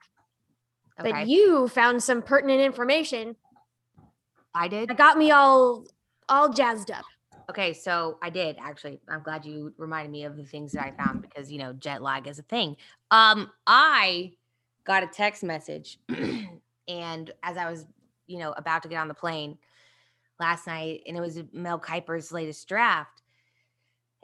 Okay. 0.98 1.12
But 1.12 1.28
you 1.28 1.68
found 1.68 2.02
some 2.02 2.22
pertinent 2.22 2.60
information 2.60 3.36
I 4.54 4.68
did. 4.68 4.88
that 4.88 4.96
got 4.96 5.18
me 5.18 5.30
all 5.30 5.84
all 6.28 6.52
jazzed 6.52 6.90
up. 6.90 7.04
Okay, 7.48 7.74
so 7.74 8.18
I 8.22 8.30
did 8.30 8.56
actually. 8.58 9.00
I'm 9.08 9.22
glad 9.22 9.44
you 9.44 9.72
reminded 9.76 10.10
me 10.10 10.24
of 10.24 10.36
the 10.36 10.44
things 10.44 10.72
that 10.72 10.82
I 10.82 10.92
found 10.92 11.22
because 11.22 11.52
you 11.52 11.58
know 11.58 11.74
jet 11.74 12.02
lag 12.02 12.26
is 12.26 12.38
a 12.38 12.42
thing. 12.42 12.76
Um, 13.10 13.50
I 13.66 14.32
got 14.84 15.02
a 15.02 15.06
text 15.06 15.44
message, 15.44 15.98
and 16.88 17.30
as 17.42 17.56
I 17.56 17.70
was, 17.70 17.86
you 18.26 18.38
know, 18.38 18.52
about 18.52 18.82
to 18.84 18.88
get 18.88 18.96
on 18.96 19.08
the 19.08 19.14
plane 19.14 19.58
last 20.40 20.66
night, 20.66 21.02
and 21.06 21.16
it 21.16 21.20
was 21.20 21.38
Mel 21.52 21.78
Kiper's 21.78 22.32
latest 22.32 22.66
draft, 22.66 23.15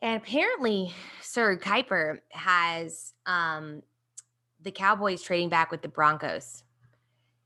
and 0.02 0.20
apparently 0.20 0.92
Sir 1.22 1.56
Kiper 1.56 2.18
has 2.32 3.14
um 3.24 3.82
the 4.60 4.70
Cowboys 4.70 5.22
trading 5.22 5.48
back 5.48 5.70
with 5.70 5.82
the 5.82 5.88
Broncos. 5.88 6.62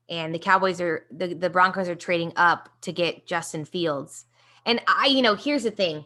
And 0.09 0.33
the 0.33 0.39
Cowboys 0.39 0.79
are 0.79 1.05
the, 1.11 1.33
the 1.33 1.49
Broncos 1.49 1.89
are 1.89 1.95
trading 1.95 2.33
up 2.35 2.69
to 2.81 2.91
get 2.91 3.25
Justin 3.27 3.65
Fields. 3.65 4.25
And 4.65 4.81
I, 4.87 5.07
you 5.07 5.21
know, 5.21 5.35
here's 5.35 5.63
the 5.63 5.71
thing. 5.71 6.05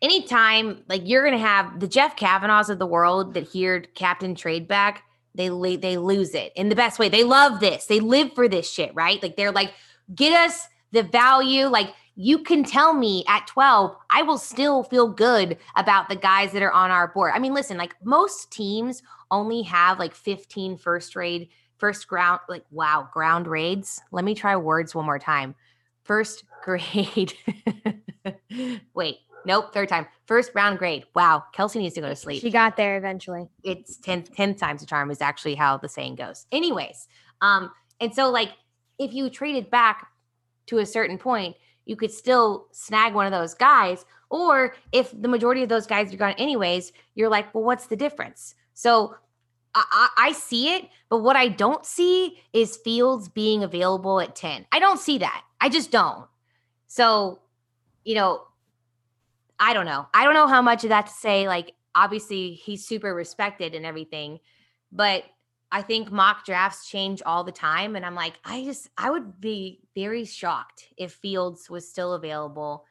Anytime 0.00 0.82
like 0.88 1.02
you're 1.04 1.24
gonna 1.24 1.38
have 1.38 1.80
the 1.80 1.88
Jeff 1.88 2.16
Kavanaughs 2.16 2.70
of 2.70 2.78
the 2.78 2.86
world 2.86 3.34
that 3.34 3.48
hear 3.48 3.80
Captain 3.80 4.34
Trade 4.34 4.68
back, 4.68 5.04
they 5.34 5.48
they 5.76 5.96
lose 5.96 6.34
it 6.34 6.52
in 6.56 6.68
the 6.68 6.74
best 6.74 6.98
way. 6.98 7.08
They 7.08 7.24
love 7.24 7.60
this. 7.60 7.86
They 7.86 8.00
live 8.00 8.32
for 8.34 8.48
this 8.48 8.70
shit, 8.70 8.94
right? 8.94 9.22
Like 9.22 9.36
they're 9.36 9.52
like, 9.52 9.72
get 10.14 10.32
us 10.32 10.66
the 10.90 11.02
value. 11.02 11.66
Like 11.66 11.94
you 12.14 12.38
can 12.40 12.62
tell 12.64 12.92
me 12.94 13.24
at 13.28 13.46
12, 13.46 13.96
I 14.10 14.22
will 14.22 14.38
still 14.38 14.82
feel 14.82 15.08
good 15.08 15.56
about 15.76 16.08
the 16.08 16.16
guys 16.16 16.52
that 16.52 16.62
are 16.62 16.72
on 16.72 16.90
our 16.90 17.08
board. 17.08 17.32
I 17.34 17.38
mean, 17.38 17.54
listen, 17.54 17.76
like 17.78 17.94
most 18.04 18.50
teams 18.52 19.02
only 19.30 19.62
have 19.62 19.98
like 19.98 20.14
15 20.14 20.76
first 20.76 21.16
raid, 21.16 21.48
first 21.78 22.06
ground, 22.08 22.40
like 22.48 22.64
wow, 22.70 23.08
ground 23.12 23.46
raids. 23.46 24.00
Let 24.12 24.24
me 24.24 24.34
try 24.34 24.56
words 24.56 24.94
one 24.94 25.06
more 25.06 25.18
time. 25.18 25.54
First 26.04 26.44
grade. 26.62 27.32
Wait, 28.94 29.18
nope, 29.46 29.72
third 29.72 29.88
time. 29.88 30.06
First 30.26 30.52
round 30.54 30.78
grade. 30.78 31.04
Wow, 31.14 31.44
Kelsey 31.52 31.78
needs 31.78 31.94
to 31.94 32.00
go 32.00 32.08
to 32.08 32.16
sleep 32.16 32.42
She 32.42 32.50
got 32.50 32.76
there 32.76 32.96
eventually. 32.98 33.48
it's 33.64 33.96
10, 33.96 34.24
10 34.24 34.54
times 34.56 34.82
a 34.82 34.86
charm 34.86 35.10
is 35.10 35.20
actually 35.20 35.54
how 35.54 35.76
the 35.78 35.88
saying 35.88 36.16
goes 36.16 36.46
anyways 36.52 37.08
um 37.40 37.70
and 38.00 38.14
so 38.14 38.30
like 38.30 38.50
if 38.98 39.12
you 39.12 39.28
traded 39.30 39.70
back 39.70 40.08
to 40.66 40.78
a 40.78 40.86
certain 40.86 41.18
point 41.18 41.56
you 41.84 41.96
could 41.96 42.10
still 42.10 42.66
snag 42.72 43.14
one 43.14 43.26
of 43.26 43.32
those 43.32 43.54
guys 43.54 44.04
or 44.30 44.74
if 44.92 45.10
the 45.20 45.28
majority 45.28 45.62
of 45.62 45.68
those 45.68 45.86
guys 45.86 46.12
are 46.12 46.16
gone 46.16 46.34
anyways 46.38 46.92
you're 47.14 47.28
like 47.28 47.52
well 47.54 47.64
what's 47.64 47.86
the 47.86 47.96
difference 47.96 48.54
so 48.74 49.14
I, 49.74 50.08
I, 50.18 50.32
see 50.32 50.74
it 50.74 50.88
but 51.08 51.18
what 51.18 51.34
i 51.34 51.48
don't 51.48 51.86
see 51.86 52.38
is 52.52 52.76
fields 52.76 53.28
being 53.28 53.64
available 53.64 54.20
at 54.20 54.36
10 54.36 54.66
i 54.70 54.78
don't 54.78 55.00
see 55.00 55.18
that 55.18 55.44
i 55.60 55.68
just 55.68 55.90
don't 55.90 56.26
so 56.88 57.40
you 58.04 58.14
know 58.14 58.42
I 59.62 59.74
don't 59.74 59.86
know. 59.86 60.08
I 60.12 60.24
don't 60.24 60.34
know 60.34 60.48
how 60.48 60.60
much 60.60 60.82
of 60.82 60.88
that 60.88 61.06
to 61.06 61.12
say. 61.12 61.46
Like, 61.46 61.74
obviously, 61.94 62.54
he's 62.54 62.84
super 62.84 63.14
respected 63.14 63.76
and 63.76 63.86
everything, 63.86 64.40
but 64.90 65.22
I 65.74 65.80
think 65.82 66.12
mock 66.12 66.44
drafts 66.44 66.86
change 66.88 67.22
all 67.24 67.42
the 67.44 67.50
time. 67.50 67.96
And 67.96 68.04
I'm 68.04 68.14
like, 68.14 68.34
I 68.44 68.62
just, 68.62 68.90
I 68.98 69.10
would 69.10 69.40
be 69.40 69.80
very 69.96 70.26
shocked 70.26 70.84
if 70.98 71.12
Fields 71.14 71.70
was 71.70 71.88
still 71.88 72.12
available 72.12 72.84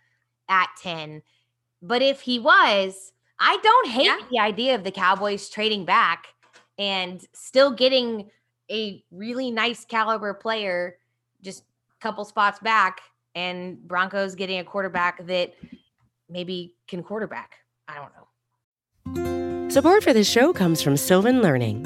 at 0.49 0.67
10. 0.81 1.21
But 1.83 2.01
if 2.01 2.21
he 2.21 2.39
was, 2.39 3.13
I 3.39 3.57
don't 3.61 3.87
hate 3.87 4.05
Yeah. 4.07 4.17
the 4.31 4.39
idea 4.39 4.73
of 4.75 4.83
the 4.83 4.91
Cowboys 4.91 5.47
trading 5.49 5.85
back 5.85 6.25
and 6.79 7.23
still 7.33 7.69
getting 7.71 8.31
a 8.71 9.03
really 9.11 9.51
nice 9.51 9.85
caliber 9.85 10.33
player 10.33 10.97
just 11.43 11.61
a 11.61 12.01
couple 12.01 12.25
spots 12.25 12.59
back 12.59 13.01
and 13.35 13.79
Broncos 13.87 14.33
getting 14.33 14.57
a 14.59 14.63
quarterback 14.63 15.25
that 15.27 15.53
maybe 16.29 16.73
can 16.87 17.03
quarterback. 17.03 17.57
I 17.87 17.95
don't 17.95 18.11
know. 18.15 19.69
Support 19.69 20.03
for 20.03 20.13
this 20.13 20.29
show 20.29 20.51
comes 20.51 20.81
from 20.81 20.97
Sylvan 20.97 21.41
Learning. 21.41 21.85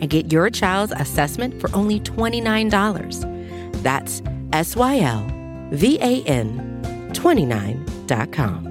and 0.00 0.10
get 0.10 0.32
your 0.32 0.50
child's 0.50 0.92
assessment 0.96 1.60
for 1.60 1.74
only 1.74 2.00
$29. 2.00 3.82
That's 3.82 4.22
S 4.52 4.76
Y 4.76 5.00
L 5.00 5.26
V 5.70 5.98
A 6.00 6.22
N 6.24 6.80
29.com. 7.12 8.66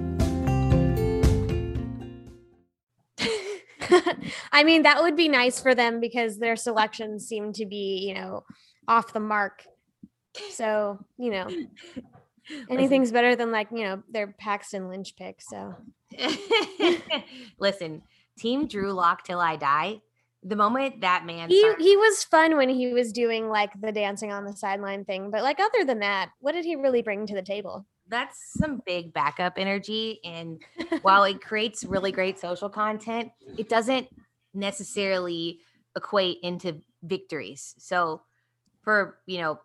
I 4.51 4.63
mean, 4.63 4.83
that 4.83 5.01
would 5.01 5.15
be 5.15 5.27
nice 5.27 5.61
for 5.61 5.75
them 5.75 5.99
because 5.99 6.37
their 6.37 6.55
selections 6.55 7.27
seem 7.27 7.53
to 7.53 7.65
be, 7.65 8.05
you 8.07 8.13
know, 8.13 8.43
off 8.87 9.13
the 9.13 9.19
mark. 9.19 9.63
So, 10.51 10.99
you 11.17 11.31
know, 11.31 11.49
anything's 12.69 13.11
better 13.11 13.35
than 13.35 13.51
like, 13.51 13.69
you 13.71 13.83
know, 13.83 14.03
their 14.09 14.27
Paxton 14.39 14.87
Lynch 14.87 15.15
pick. 15.15 15.41
So, 15.41 15.75
Listen, 17.59 18.01
Team 18.37 18.67
Drew 18.67 18.91
Lock 18.93 19.23
till 19.23 19.39
I 19.39 19.55
die. 19.55 20.01
The 20.43 20.55
moment 20.55 21.01
that 21.01 21.25
man 21.25 21.49
he 21.49 21.59
starts- 21.59 21.83
he 21.83 21.97
was 21.97 22.23
fun 22.23 22.57
when 22.57 22.69
he 22.69 22.93
was 22.93 23.11
doing 23.11 23.49
like 23.49 23.71
the 23.81 23.91
dancing 23.91 24.31
on 24.31 24.45
the 24.45 24.53
sideline 24.53 25.03
thing, 25.03 25.31
but 25.31 25.43
like 25.43 25.59
other 25.59 25.83
than 25.83 25.99
that, 25.99 26.29
what 26.39 26.53
did 26.53 26.63
he 26.63 26.75
really 26.75 27.01
bring 27.01 27.25
to 27.27 27.33
the 27.35 27.41
table? 27.41 27.85
that's 28.09 28.53
some 28.57 28.81
big 28.85 29.13
backup 29.13 29.53
energy. 29.57 30.19
And 30.23 30.61
while 31.01 31.23
it 31.23 31.41
creates 31.41 31.83
really 31.83 32.11
great 32.11 32.39
social 32.39 32.69
content, 32.69 33.31
it 33.57 33.69
doesn't 33.69 34.07
necessarily 34.53 35.59
equate 35.95 36.37
into 36.43 36.81
victories. 37.03 37.75
So 37.77 38.21
for, 38.81 39.19
you 39.25 39.39
know, 39.39 39.59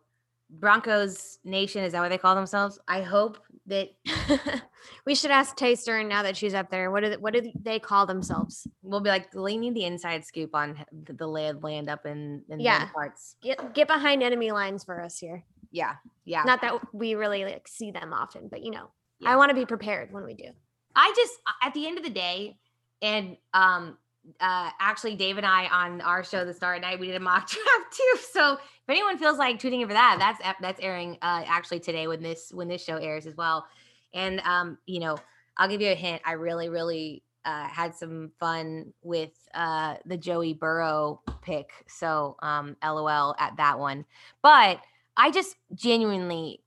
Broncos 0.51 1.39
Nation, 1.45 1.83
is 1.83 1.93
that 1.93 2.01
what 2.01 2.11
they 2.11 2.19
call 2.19 2.35
themselves? 2.35 2.79
I 2.87 3.03
hope 3.03 3.39
that 3.73 4.63
we 5.07 5.15
should 5.15 5.31
ask 5.31 5.57
Taster 5.57 6.03
now 6.05 6.23
that 6.23 6.37
she's 6.37 6.55
up 6.55 6.71
there. 6.71 6.91
What 6.91 7.03
do 7.03 7.11
they, 7.11 7.17
what 7.17 7.33
do 7.33 7.51
they 7.61 7.79
call 7.79 8.07
themselves? 8.07 8.67
we'll 8.83 9.01
be 9.01 9.11
like 9.11 9.35
leaning 9.35 9.73
the 9.75 9.85
inside 9.85 10.25
scoop 10.25 10.55
on 10.55 10.85
the, 11.07 11.13
the 11.15 11.27
land 11.27 11.63
land 11.63 11.89
up 11.89 12.05
in, 12.07 12.43
in 12.49 12.61
Yeah. 12.61 12.87
parts. 12.89 13.37
Get 13.43 13.75
get 13.75 13.89
behind 13.89 14.23
enemy 14.23 14.53
lines 14.53 14.85
for 14.85 15.01
us 15.01 15.19
here. 15.19 15.45
Yeah. 15.71 15.95
Yeah. 16.25 16.43
Not 16.45 16.61
that 16.61 16.95
we 16.95 17.15
really 17.15 17.45
like 17.45 17.67
see 17.67 17.91
them 17.91 18.13
often, 18.13 18.49
but 18.49 18.63
you 18.63 18.71
know, 18.71 18.91
Yeah. 19.19 19.31
I 19.31 19.37
want 19.37 19.49
to 19.51 19.55
be 19.55 19.65
prepared 19.67 20.13
when 20.13 20.25
we 20.25 20.35
do. 20.35 20.51
I 20.95 21.13
just 21.17 21.33
at 21.63 21.73
the 21.75 21.87
end 21.87 21.97
of 21.99 22.05
the 22.05 22.11
day, 22.11 22.59
and 23.01 23.37
um 23.55 23.97
uh 24.41 24.71
actually 24.81 25.17
Dave 25.17 25.37
and 25.37 25.47
I 25.47 25.67
on 25.67 26.01
our 26.01 26.23
show 26.23 26.45
the 26.45 26.55
Star 26.55 26.75
at 26.75 26.81
night 26.81 27.01
we 27.01 27.09
did 27.09 27.17
a 27.17 27.21
mock 27.21 27.49
draft 27.51 27.97
too. 27.97 28.19
So 28.33 28.55
if 28.55 28.89
anyone 28.89 29.19
feels 29.19 29.39
like 29.39 29.59
tuning 29.59 29.81
in 29.81 29.89
for 29.89 29.95
that, 29.95 30.17
that's 30.19 30.57
that's 30.61 30.81
airing 30.81 31.19
uh 31.23 31.45
actually 31.47 31.81
today 31.81 32.07
when 32.07 32.23
this 32.23 32.51
when 32.53 32.69
this 32.69 32.83
show 32.85 32.97
airs 32.97 33.27
as 33.27 33.37
well. 33.37 33.67
And 34.15 34.41
um, 34.41 34.79
you 34.87 35.01
know, 35.01 35.17
I'll 35.57 35.69
give 35.69 35.81
you 35.81 35.91
a 35.91 35.97
hint. 35.97 36.23
I 36.25 36.33
really, 36.33 36.69
really 36.69 37.23
uh 37.45 37.67
had 37.67 37.95
some 37.95 38.31
fun 38.39 38.93
with 39.03 39.33
uh 39.55 39.97
the 40.07 40.17
Joey 40.17 40.55
Burrow 40.55 41.21
pick. 41.43 41.71
So 41.89 42.37
um 42.43 42.77
LOL 42.83 43.35
at 43.39 43.57
that 43.57 43.79
one. 43.79 44.05
But 44.43 44.81
I 45.17 45.31
just 45.31 45.57
genuinely 45.75 46.63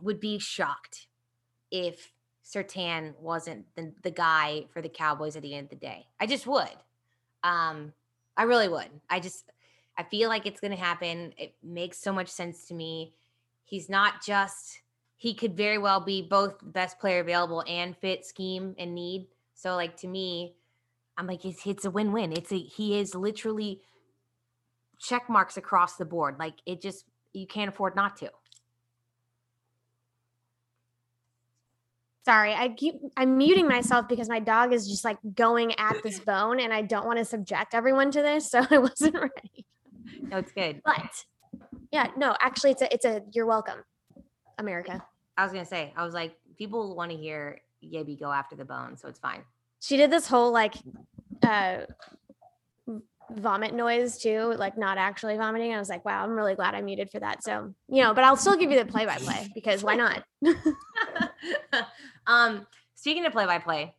would 0.00 0.20
be 0.20 0.38
shocked 0.38 1.06
if 1.70 2.12
Surtain 2.52 3.14
wasn't 3.20 3.64
the, 3.76 3.92
the 4.02 4.10
guy 4.10 4.64
for 4.72 4.82
the 4.82 4.88
Cowboys 4.88 5.36
at 5.36 5.42
the 5.42 5.54
end 5.54 5.64
of 5.64 5.70
the 5.70 5.76
day. 5.76 6.06
I 6.18 6.26
just 6.26 6.46
would. 6.46 6.68
Um, 7.42 7.92
I 8.36 8.44
really 8.44 8.68
would. 8.68 8.88
I 9.08 9.20
just 9.20 9.50
I 9.96 10.02
feel 10.04 10.28
like 10.28 10.46
it's 10.46 10.60
gonna 10.60 10.76
happen. 10.76 11.32
It 11.36 11.54
makes 11.62 11.98
so 11.98 12.12
much 12.12 12.28
sense 12.28 12.66
to 12.68 12.74
me. 12.74 13.14
He's 13.64 13.88
not 13.88 14.24
just 14.24 14.80
he 15.16 15.34
could 15.34 15.54
very 15.56 15.78
well 15.78 16.00
be 16.00 16.22
both 16.22 16.58
the 16.58 16.64
best 16.64 16.98
player 16.98 17.20
available 17.20 17.62
and 17.68 17.96
fit 17.96 18.24
scheme 18.24 18.74
and 18.78 18.94
need. 18.94 19.26
So 19.54 19.76
like 19.76 19.96
to 19.98 20.08
me, 20.08 20.54
I'm 21.18 21.26
like 21.26 21.44
it's 21.44 21.66
it's 21.66 21.84
a 21.84 21.90
win-win. 21.90 22.32
It's 22.32 22.52
a 22.52 22.58
he 22.58 22.98
is 22.98 23.14
literally 23.14 23.82
check 24.98 25.28
marks 25.28 25.56
across 25.56 25.96
the 25.96 26.04
board. 26.04 26.36
Like 26.38 26.54
it 26.66 26.80
just 26.80 27.04
you 27.32 27.46
can't 27.46 27.68
afford 27.68 27.94
not 27.94 28.16
to. 28.18 28.30
Sorry, 32.24 32.52
I 32.52 32.68
keep 32.68 32.96
I'm 33.16 33.38
muting 33.38 33.66
myself 33.66 34.06
because 34.08 34.28
my 34.28 34.40
dog 34.40 34.72
is 34.72 34.88
just 34.88 35.04
like 35.04 35.18
going 35.34 35.74
at 35.78 36.02
this 36.02 36.20
bone 36.30 36.60
and 36.60 36.72
I 36.72 36.82
don't 36.82 37.06
want 37.06 37.18
to 37.18 37.24
subject 37.24 37.74
everyone 37.74 38.10
to 38.10 38.22
this, 38.22 38.50
so 38.50 38.64
I 38.70 38.78
wasn't 38.78 39.14
ready. 39.14 39.66
No, 40.22 40.38
it's 40.38 40.52
good. 40.52 40.82
But 40.84 41.24
yeah, 41.92 42.08
no, 42.16 42.36
actually 42.40 42.72
it's 42.72 42.82
a 42.82 42.92
it's 42.92 43.04
a 43.04 43.22
you're 43.32 43.46
welcome, 43.46 43.82
America. 44.58 45.02
I 45.36 45.44
was 45.44 45.52
gonna 45.52 45.64
say, 45.64 45.92
I 45.96 46.04
was 46.04 46.12
like, 46.12 46.34
people 46.58 46.94
want 46.94 47.10
to 47.10 47.16
hear 47.16 47.62
Yebi 47.82 48.20
go 48.20 48.30
after 48.30 48.54
the 48.54 48.66
bone, 48.66 48.96
so 48.96 49.08
it's 49.08 49.18
fine. 49.18 49.42
She 49.80 49.96
did 49.96 50.10
this 50.10 50.26
whole 50.26 50.52
like 50.52 50.74
uh 51.42 51.86
vomit 53.36 53.74
noise 53.74 54.18
too, 54.18 54.54
like 54.58 54.76
not 54.76 54.98
actually 54.98 55.36
vomiting. 55.36 55.72
I 55.72 55.78
was 55.78 55.88
like, 55.88 56.04
wow, 56.04 56.24
I'm 56.24 56.32
really 56.32 56.54
glad 56.54 56.74
I 56.74 56.82
muted 56.82 57.10
for 57.10 57.20
that. 57.20 57.42
So, 57.42 57.74
you 57.88 58.02
know, 58.02 58.14
but 58.14 58.24
I'll 58.24 58.36
still 58.36 58.56
give 58.56 58.70
you 58.70 58.78
the 58.78 58.84
play 58.84 59.06
by 59.06 59.16
play 59.16 59.48
because 59.54 59.82
why 59.82 59.94
not? 59.94 60.22
um, 62.26 62.66
speaking 62.94 63.26
of 63.26 63.32
play 63.32 63.46
by 63.46 63.58
play, 63.58 63.94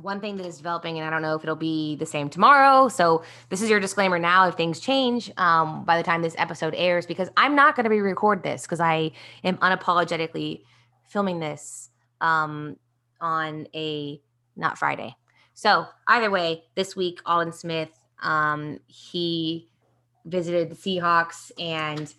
one 0.00 0.20
thing 0.20 0.36
that 0.36 0.46
is 0.46 0.56
developing, 0.56 0.98
and 0.98 1.06
I 1.06 1.10
don't 1.10 1.22
know 1.22 1.34
if 1.34 1.42
it'll 1.42 1.56
be 1.56 1.96
the 1.96 2.06
same 2.06 2.28
tomorrow. 2.28 2.88
So 2.88 3.24
this 3.48 3.62
is 3.62 3.70
your 3.70 3.80
disclaimer 3.80 4.18
now. 4.18 4.48
If 4.48 4.54
things 4.54 4.80
change 4.80 5.30
um, 5.36 5.84
by 5.84 5.96
the 5.96 6.02
time 6.02 6.22
this 6.22 6.36
episode 6.38 6.74
airs, 6.76 7.06
because 7.06 7.28
I'm 7.36 7.54
not 7.54 7.74
going 7.74 7.84
to 7.84 7.90
be 7.90 8.00
record 8.00 8.42
this 8.42 8.62
because 8.62 8.80
I 8.80 9.12
am 9.44 9.56
unapologetically 9.58 10.62
filming 11.08 11.40
this 11.40 11.90
um, 12.20 12.76
on 13.20 13.66
a 13.74 14.20
not 14.56 14.78
Friday. 14.78 15.14
So 15.54 15.86
either 16.06 16.30
way, 16.30 16.64
this 16.76 16.94
week, 16.94 17.20
Aldon 17.26 17.52
Smith, 17.52 17.90
um, 18.22 18.78
he 18.86 19.68
visited 20.24 20.70
the 20.70 20.76
Seahawks 20.76 21.50
and 21.58 22.12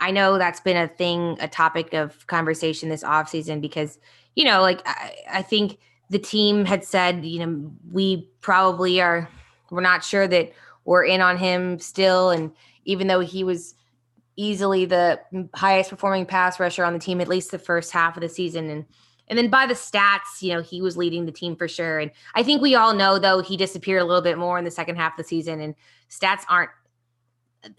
I 0.00 0.10
know 0.10 0.38
that's 0.38 0.60
been 0.60 0.76
a 0.76 0.88
thing, 0.88 1.36
a 1.40 1.48
topic 1.48 1.94
of 1.94 2.26
conversation 2.26 2.88
this 2.88 3.04
offseason 3.04 3.60
because, 3.60 3.98
you 4.34 4.44
know, 4.44 4.60
like 4.60 4.82
I, 4.86 5.14
I 5.30 5.42
think– 5.42 5.78
the 6.10 6.18
team 6.18 6.66
had 6.66 6.84
said, 6.84 7.24
you 7.24 7.44
know, 7.44 7.72
we 7.90 8.28
probably 8.42 9.00
are, 9.00 9.28
we're 9.70 9.80
not 9.80 10.04
sure 10.04 10.28
that 10.28 10.52
we're 10.84 11.02
in 11.02 11.22
on 11.22 11.38
him 11.38 11.78
still. 11.78 12.30
And 12.30 12.52
even 12.84 13.06
though 13.06 13.20
he 13.20 13.42
was 13.42 13.74
easily 14.36 14.84
the 14.84 15.18
highest 15.54 15.88
performing 15.88 16.26
pass 16.26 16.60
rusher 16.60 16.84
on 16.84 16.92
the 16.92 16.98
team, 16.98 17.22
at 17.22 17.26
least 17.26 17.50
the 17.50 17.58
first 17.58 17.90
half 17.90 18.18
of 18.18 18.20
the 18.20 18.28
season. 18.28 18.68
And, 18.68 18.84
and 19.28 19.38
then 19.38 19.48
by 19.48 19.66
the 19.66 19.74
stats, 19.74 20.42
you 20.42 20.52
know, 20.52 20.60
he 20.60 20.82
was 20.82 20.98
leading 20.98 21.24
the 21.24 21.32
team 21.32 21.56
for 21.56 21.68
sure. 21.68 21.98
And 21.98 22.10
I 22.34 22.42
think 22.42 22.60
we 22.60 22.74
all 22.74 22.92
know, 22.92 23.18
though, 23.18 23.40
he 23.40 23.56
disappeared 23.56 24.02
a 24.02 24.04
little 24.04 24.22
bit 24.22 24.36
more 24.36 24.58
in 24.58 24.64
the 24.64 24.70
second 24.70 24.96
half 24.96 25.14
of 25.14 25.16
the 25.16 25.24
season. 25.24 25.58
And 25.60 25.74
stats 26.10 26.42
aren't 26.50 26.70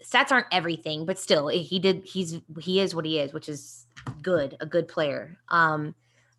stats 0.04 0.32
aren't 0.32 0.46
everything, 0.52 1.06
but 1.06 1.18
still, 1.18 1.48
he 1.48 1.78
did. 1.78 2.04
He's 2.04 2.40
he 2.60 2.80
is 2.80 2.94
what 2.94 3.04
he 3.04 3.18
is, 3.18 3.32
which 3.32 3.48
is 3.48 3.86
good, 4.22 4.56
a 4.60 4.66
good 4.66 4.88
player. 4.88 5.38
Um, 5.48 5.94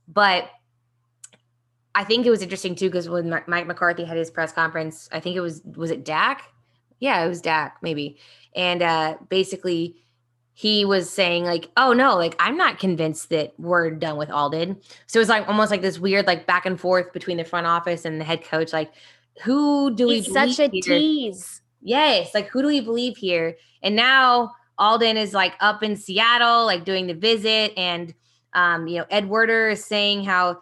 but 0.08 0.50
I 1.96 2.04
think 2.04 2.26
it 2.26 2.30
was 2.30 2.42
interesting 2.42 2.76
too 2.76 2.90
because 2.90 3.10
when 3.10 3.30
Mike 3.48 3.68
McCarthy 3.68 4.06
had 4.06 4.18
his 4.18 4.30
press 4.30 4.52
conference, 4.52 5.10
I 5.12 5.20
think 5.20 5.36
it 5.36 5.42
was 5.42 5.62
was 5.76 5.92
it 5.92 6.06
Dak? 6.06 6.44
Yeah, 7.00 7.24
it 7.24 7.28
was 7.28 7.42
Dak 7.42 7.78
maybe, 7.82 8.18
and 8.56 8.82
uh, 8.82 9.18
basically 9.30 9.96
he 10.54 10.86
was 10.86 11.10
saying 11.10 11.44
like, 11.46 11.70
"Oh 11.78 11.94
no, 11.94 12.16
like 12.16 12.36
I'm 12.40 12.58
not 12.58 12.80
convinced 12.80 13.30
that 13.30 13.54
we're 13.60 13.92
done 13.92 14.18
with 14.18 14.32
Aldon." 14.32 14.78
So 15.08 15.20
it 15.20 15.22
was 15.22 15.30
like 15.30 15.48
almost 15.48 15.72
like 15.72 15.82
this 15.82 16.00
weird 16.00 16.28
like 16.28 16.48
back 16.48 16.66
and 16.66 16.80
forth 16.80 17.14
between 17.14 17.38
the 17.38 17.44
front 17.44 17.68
office 17.68 18.06
and 18.06 18.20
the 18.20 18.26
head 18.26 18.44
coach. 18.44 18.74
Like, 18.74 18.92
who 19.44 19.94
do 19.96 20.08
He's 20.08 20.28
we? 20.28 20.34
Such 20.34 20.60
a 20.60 20.70
here? 20.72 20.82
tease. 20.82 21.62
Yes, 21.82 22.34
like 22.34 22.48
who 22.48 22.62
do 22.62 22.68
we 22.68 22.82
believe 22.82 23.18
here? 23.18 23.56
And 23.82 23.96
now 23.96 24.52
Aldon 24.80 25.18
is 25.18 25.34
like 25.34 25.54
up 25.60 25.84
in 25.84 25.96
Seattle, 25.96 26.66
like 26.66 26.86
doing 26.86 27.08
the 27.08 27.14
visit, 27.14 27.74
and 27.78 28.14
um, 28.54 28.88
you 28.88 29.00
know 29.00 29.06
Ed 29.10 29.28
Werder 29.30 29.70
is 29.70 29.84
saying 29.84 30.24
how 30.24 30.62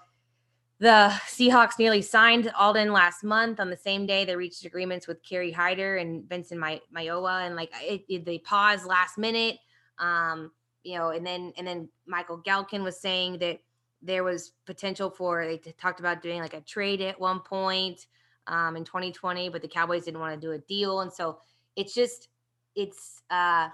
the 0.79 1.13
Seahawks 1.27 1.79
nearly 1.79 2.01
signed 2.01 2.51
Aldon 2.60 2.91
last 2.91 3.24
month. 3.24 3.60
On 3.60 3.69
the 3.69 3.77
same 3.77 4.05
day, 4.05 4.25
they 4.25 4.36
reached 4.36 4.65
agreements 4.65 5.07
with 5.07 5.24
Kerry 5.24 5.51
Hyder 5.51 5.98
and 5.98 6.27
Vincent 6.27 6.60
My- 6.60 6.81
Mayowa, 6.93 7.45
and 7.45 7.55
like 7.55 7.72
it, 7.81 8.03
it, 8.10 8.25
they 8.25 8.39
paused 8.39 8.86
last 8.86 9.17
minute. 9.17 9.57
Um, 10.00 10.51
you 10.84 10.98
know, 10.98 11.10
and 11.10 11.25
then 11.25 11.53
and 11.57 11.65
then 11.65 11.89
Michael 12.05 12.41
Gehlken 12.45 12.84
was 12.84 12.99
saying 12.99 13.39
that 13.39 13.60
there 14.01 14.23
was 14.23 14.51
potential 14.65 15.10
for 15.10 15.45
they 15.45 15.58
talked 15.58 15.99
about 15.99 16.21
doing 16.21 16.39
like 16.39 16.54
a 16.54 16.62
trade 16.62 17.01
at 17.01 17.19
one 17.19 17.39
point 17.39 18.06
um, 18.47 18.75
in 18.75 18.84
2020, 18.84 19.49
but 19.49 19.62
the 19.62 19.67
Cowboys 19.67 20.05
didn't 20.05 20.19
want 20.19 20.39
to 20.39 20.47
do 20.47 20.53
a 20.53 20.60
deal, 20.60 21.01
and 21.01 21.12
so 21.12 21.39
it's 21.75 21.93
just 21.93 22.29
it's. 22.75 23.21
uh 23.29 23.69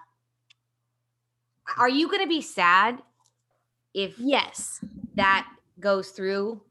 Are 1.78 1.90
you 1.90 2.08
going 2.08 2.22
to 2.24 2.30
be 2.30 2.42
sad 2.42 3.02
if 3.94 4.18
yes 4.18 4.84
that 5.16 5.48
goes 5.80 6.10
through 6.10 6.62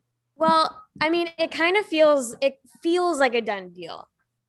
well, 0.40 0.82
I 1.02 1.10
mean, 1.10 1.28
it 1.38 1.50
kind 1.50 1.76
of 1.76 1.84
feels 1.84 2.34
it 2.40 2.58
feels 2.82 3.20
like 3.20 3.34
a 3.34 3.42
done 3.42 3.68
deal. 3.68 4.08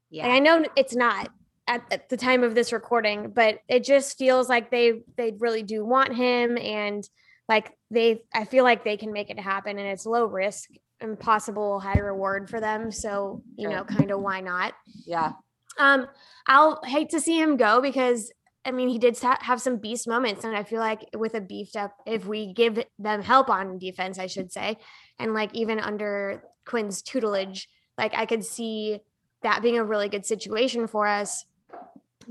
Yeah. 0.09 0.27
I 0.27 0.39
know 0.39 0.65
it's 0.77 0.95
not 0.95 1.29
at, 1.67 1.83
at, 1.91 2.09
the 2.09 2.15
time 2.15 2.43
of 2.43 2.55
this 2.55 2.71
recording, 2.71 3.31
but 3.31 3.59
it 3.67 3.83
just 3.83 4.17
feels 4.17 4.47
like 4.47 4.71
they 4.71 5.03
they 5.17 5.33
really 5.37 5.63
do 5.63 5.85
want 5.85 6.15
him 6.15 6.57
and 6.57 7.07
like 7.49 7.73
they 7.91 8.23
I 8.33 8.45
feel 8.45 8.63
like 8.63 8.85
they 8.85 8.95
can 8.95 9.11
make 9.11 9.29
it 9.29 9.39
happen 9.39 9.77
and 9.77 9.87
it's 9.87 10.05
low 10.05 10.25
risk 10.25 10.69
and 11.01 11.19
possible 11.19 11.79
high 11.79 11.97
reward 11.99 12.49
for 12.49 12.59
them. 12.59 12.91
So, 12.91 13.41
you 13.55 13.67
Sure. 13.69 13.77
know, 13.77 13.83
kind 13.83 14.11
of 14.11 14.21
why 14.21 14.41
not? 14.41 14.73
Yeah. 15.05 15.33
Um, 15.77 16.07
I'll 16.47 16.81
hate 16.83 17.09
to 17.09 17.19
see 17.19 17.39
him 17.39 17.57
go 17.57 17.81
because 17.81 18.31
I 18.65 18.71
mean 18.71 18.89
he 18.89 18.99
did 18.99 19.17
have 19.19 19.61
some 19.61 19.77
beast 19.77 20.07
moments, 20.07 20.43
and 20.43 20.55
I 20.55 20.63
feel 20.63 20.79
like 20.79 21.07
with 21.15 21.33
a 21.33 21.41
beefed 21.41 21.75
up, 21.75 21.93
if 22.05 22.25
we 22.25 22.53
give 22.53 22.83
them 22.99 23.21
help 23.23 23.49
on 23.49 23.79
defense, 23.79 24.19
I 24.19 24.27
should 24.27 24.51
say, 24.51 24.77
and 25.17 25.33
like 25.33 25.53
even 25.55 25.79
under 25.79 26.43
Quinn's 26.65 27.01
tutelage, 27.01 27.67
like 27.97 28.13
I 28.15 28.25
could 28.25 28.43
see 28.45 28.99
that 29.41 29.61
being 29.63 29.77
a 29.79 29.83
really 29.83 30.09
good 30.09 30.25
situation 30.25 30.85
for 30.87 31.07
us. 31.07 31.45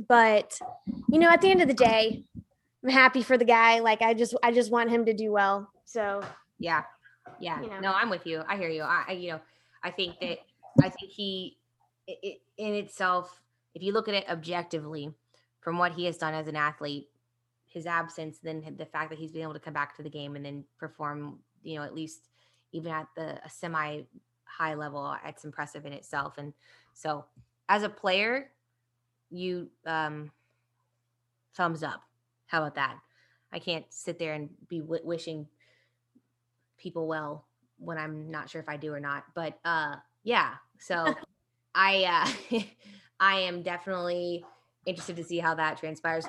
But 0.09 0.57
you 1.09 1.19
know, 1.19 1.31
at 1.31 1.41
the 1.41 1.51
end 1.51 1.63
of 1.63 1.69
the 1.69 1.75
day, 1.75 2.23
I'm 2.85 2.91
happy 2.91 3.23
for 3.23 3.37
the 3.37 3.45
guy. 3.45 3.81
Like 3.81 4.03
I 4.03 4.15
just 4.15 4.37
I 4.43 4.53
just 4.53 4.71
want 4.71 4.91
him 4.91 5.07
to 5.07 5.15
do 5.15 5.33
well. 5.33 5.69
So 5.85 6.23
Yeah. 6.59 6.85
Yeah. 7.39 7.61
You 7.61 7.69
know. 7.69 7.81
No, 7.81 7.93
I'm 7.93 8.11
with 8.11 8.27
you. 8.27 8.43
I 8.49 8.57
hear 8.57 8.69
you. 8.69 8.83
I, 8.83 9.05
I 9.09 9.13
you 9.13 9.33
know, 9.33 9.41
I 9.83 9.91
think 9.91 10.19
that 10.21 10.39
I 10.83 10.89
think 10.89 11.11
he 11.11 11.59
it, 12.07 12.41
in 12.57 12.75
itself, 12.75 13.41
if 13.75 13.83
you 13.83 13.93
look 13.93 14.09
at 14.09 14.15
it 14.15 14.29
objectively, 14.29 15.13
from 15.61 15.79
what 15.79 15.93
he 15.93 16.05
has 16.07 16.17
done 16.17 16.35
as 16.35 16.47
an 16.49 16.57
athlete, 16.57 17.09
his 17.67 17.87
absence, 17.87 18.39
then 18.43 18.63
the 18.79 18.87
fact 18.87 19.11
that 19.11 19.19
he's 19.19 19.31
been 19.31 19.43
able 19.43 19.53
to 19.53 19.61
come 19.61 19.75
back 19.75 19.97
to 19.97 20.03
the 20.03 20.11
game 20.11 20.35
and 20.37 20.45
then 20.45 20.65
perform, 20.79 21.39
you 21.63 21.77
know, 21.77 21.85
at 21.85 21.95
least 21.95 22.29
even 22.73 22.93
at 22.93 23.07
the 23.17 23.39
a 23.45 23.51
semi 23.51 24.03
high 24.45 24.75
level, 24.75 25.15
it's 25.25 25.45
impressive 25.45 25.87
in 25.87 25.93
itself. 25.93 26.39
And 26.39 26.53
so, 26.95 27.25
as 27.69 27.83
a 27.83 27.89
player, 27.89 28.51
you 29.31 29.69
um 29.87 30.31
thumbs 31.55 31.83
up. 31.83 32.03
How 32.47 32.59
about 32.59 32.75
that? 32.75 32.97
I 33.53 33.59
can't 33.59 33.85
sit 33.91 34.19
there 34.19 34.35
and 34.35 34.49
be 34.69 34.81
w- 34.81 35.05
wishing 35.05 35.47
people 36.81 37.07
well 37.07 37.47
when 37.79 37.99
I'm 37.99 38.31
not 38.31 38.51
sure 38.51 38.61
if 38.61 38.69
I 38.69 38.77
do 38.77 38.93
or 38.93 39.01
not. 39.01 39.25
But 39.35 39.59
uh 39.65 39.97
yeah, 40.23 40.55
so 40.79 41.15
I 41.75 42.33
uh 42.51 42.61
I 43.21 43.41
am 43.41 43.63
definitely 43.63 44.45
interested 44.87 45.17
to 45.17 45.25
see 45.25 45.39
how 45.39 45.55
that 45.55 45.79
transpires. 45.79 46.27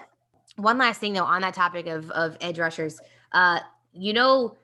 One 0.58 0.78
last 0.78 1.00
thing 1.00 1.14
though 1.14 1.24
on 1.24 1.42
that 1.42 1.54
topic 1.54 1.88
of 1.88 2.12
of 2.12 2.38
edge 2.42 2.60
rushers, 2.60 3.00
uh 3.32 3.60
you 3.94 4.14
know 4.14 4.58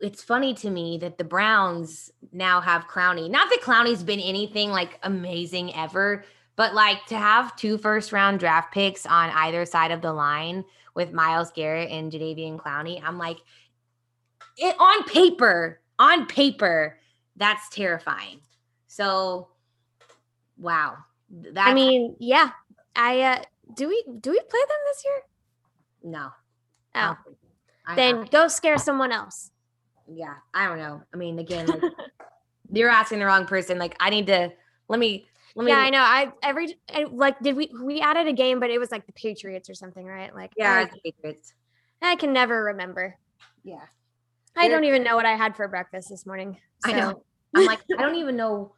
it's 0.00 0.22
funny 0.22 0.52
to 0.52 0.70
me 0.70 0.98
that 0.98 1.16
the 1.16 1.24
Browns 1.24 2.10
now 2.32 2.60
have 2.60 2.86
Clowney. 2.86 3.30
Not 3.30 3.48
that 3.48 3.60
Clowney's 3.62 4.02
been 4.02 4.20
anything 4.20 4.70
like 4.70 4.98
amazing 5.02 5.74
ever, 5.74 6.24
but 6.54 6.74
like 6.74 7.06
to 7.06 7.16
have 7.16 7.56
two 7.56 7.78
first 7.78 8.12
round 8.12 8.40
draft 8.40 8.72
picks 8.72 9.06
on 9.06 9.30
either 9.30 9.64
side 9.64 9.90
of 9.90 10.02
the 10.02 10.12
line 10.12 10.64
with 10.94 11.12
Myles 11.12 11.50
Garrett 11.50 11.90
and 11.90 12.10
Jadeveon 12.10 12.58
Clowney, 12.58 13.00
I'm 13.04 13.18
like, 13.18 13.38
it 14.56 14.76
on 14.78 15.04
paper, 15.04 15.80
on 15.98 16.26
paper, 16.26 16.98
that's 17.36 17.68
terrifying. 17.68 18.40
So, 18.86 19.48
wow. 20.58 20.96
That 21.30 21.68
I 21.68 21.74
mean, 21.74 22.16
yeah. 22.18 22.50
I 22.94 23.20
uh 23.22 23.42
do 23.74 23.88
we 23.88 24.02
do 24.20 24.30
we 24.30 24.40
play 24.40 24.60
them 24.68 24.78
this 24.86 25.04
year? 25.04 25.22
no. 26.12 26.28
Oh, 26.94 26.98
I- 26.98 27.16
I- 27.88 27.94
then 27.96 28.24
go 28.30 28.48
scare 28.48 28.78
someone 28.78 29.12
else. 29.12 29.50
yeah, 30.08 30.34
I 30.54 30.66
don't 30.66 30.78
know. 30.78 31.02
I 31.12 31.16
mean, 31.16 31.38
again, 31.38 31.66
like, 31.66 31.82
you're 32.72 32.88
asking 32.88 33.18
the 33.18 33.26
wrong 33.26 33.44
person. 33.46 33.78
Like, 33.78 33.96
I 34.00 34.08
need 34.10 34.26
to 34.28 34.50
let 34.88 34.98
me 34.98 35.26
let 35.54 35.64
me. 35.64 35.72
yeah, 35.72 35.78
I 35.78 35.90
know. 35.90 36.00
I 36.00 36.32
every 36.42 36.78
I, 36.92 37.04
like 37.04 37.38
did 37.40 37.54
we 37.56 37.70
we 37.82 38.00
added 38.00 38.26
a 38.28 38.32
game, 38.32 38.60
but 38.60 38.70
it 38.70 38.78
was 38.78 38.90
like 38.90 39.04
the 39.06 39.12
Patriots 39.12 39.68
or 39.68 39.74
something, 39.74 40.06
right? 40.06 40.34
Like 40.34 40.52
Yeah, 40.56 40.72
I, 40.72 40.84
the 40.86 41.00
Patriots. 41.12 41.54
I 42.00 42.16
can 42.16 42.32
never 42.32 42.64
remember. 42.64 43.16
Yeah, 43.64 43.84
I 44.56 44.68
don't 44.68 44.84
even 44.84 45.02
know 45.02 45.16
what 45.16 45.26
I 45.26 45.36
had 45.36 45.56
for 45.56 45.66
breakfast 45.68 46.08
this 46.08 46.26
morning. 46.26 46.56
I 46.84 46.92
know. 46.92 47.10
so- 47.10 47.22
I'm 47.54 47.66
like, 47.66 47.80
I 47.98 48.02
don't 48.02 48.16
even 48.16 48.36
know. 48.36 48.72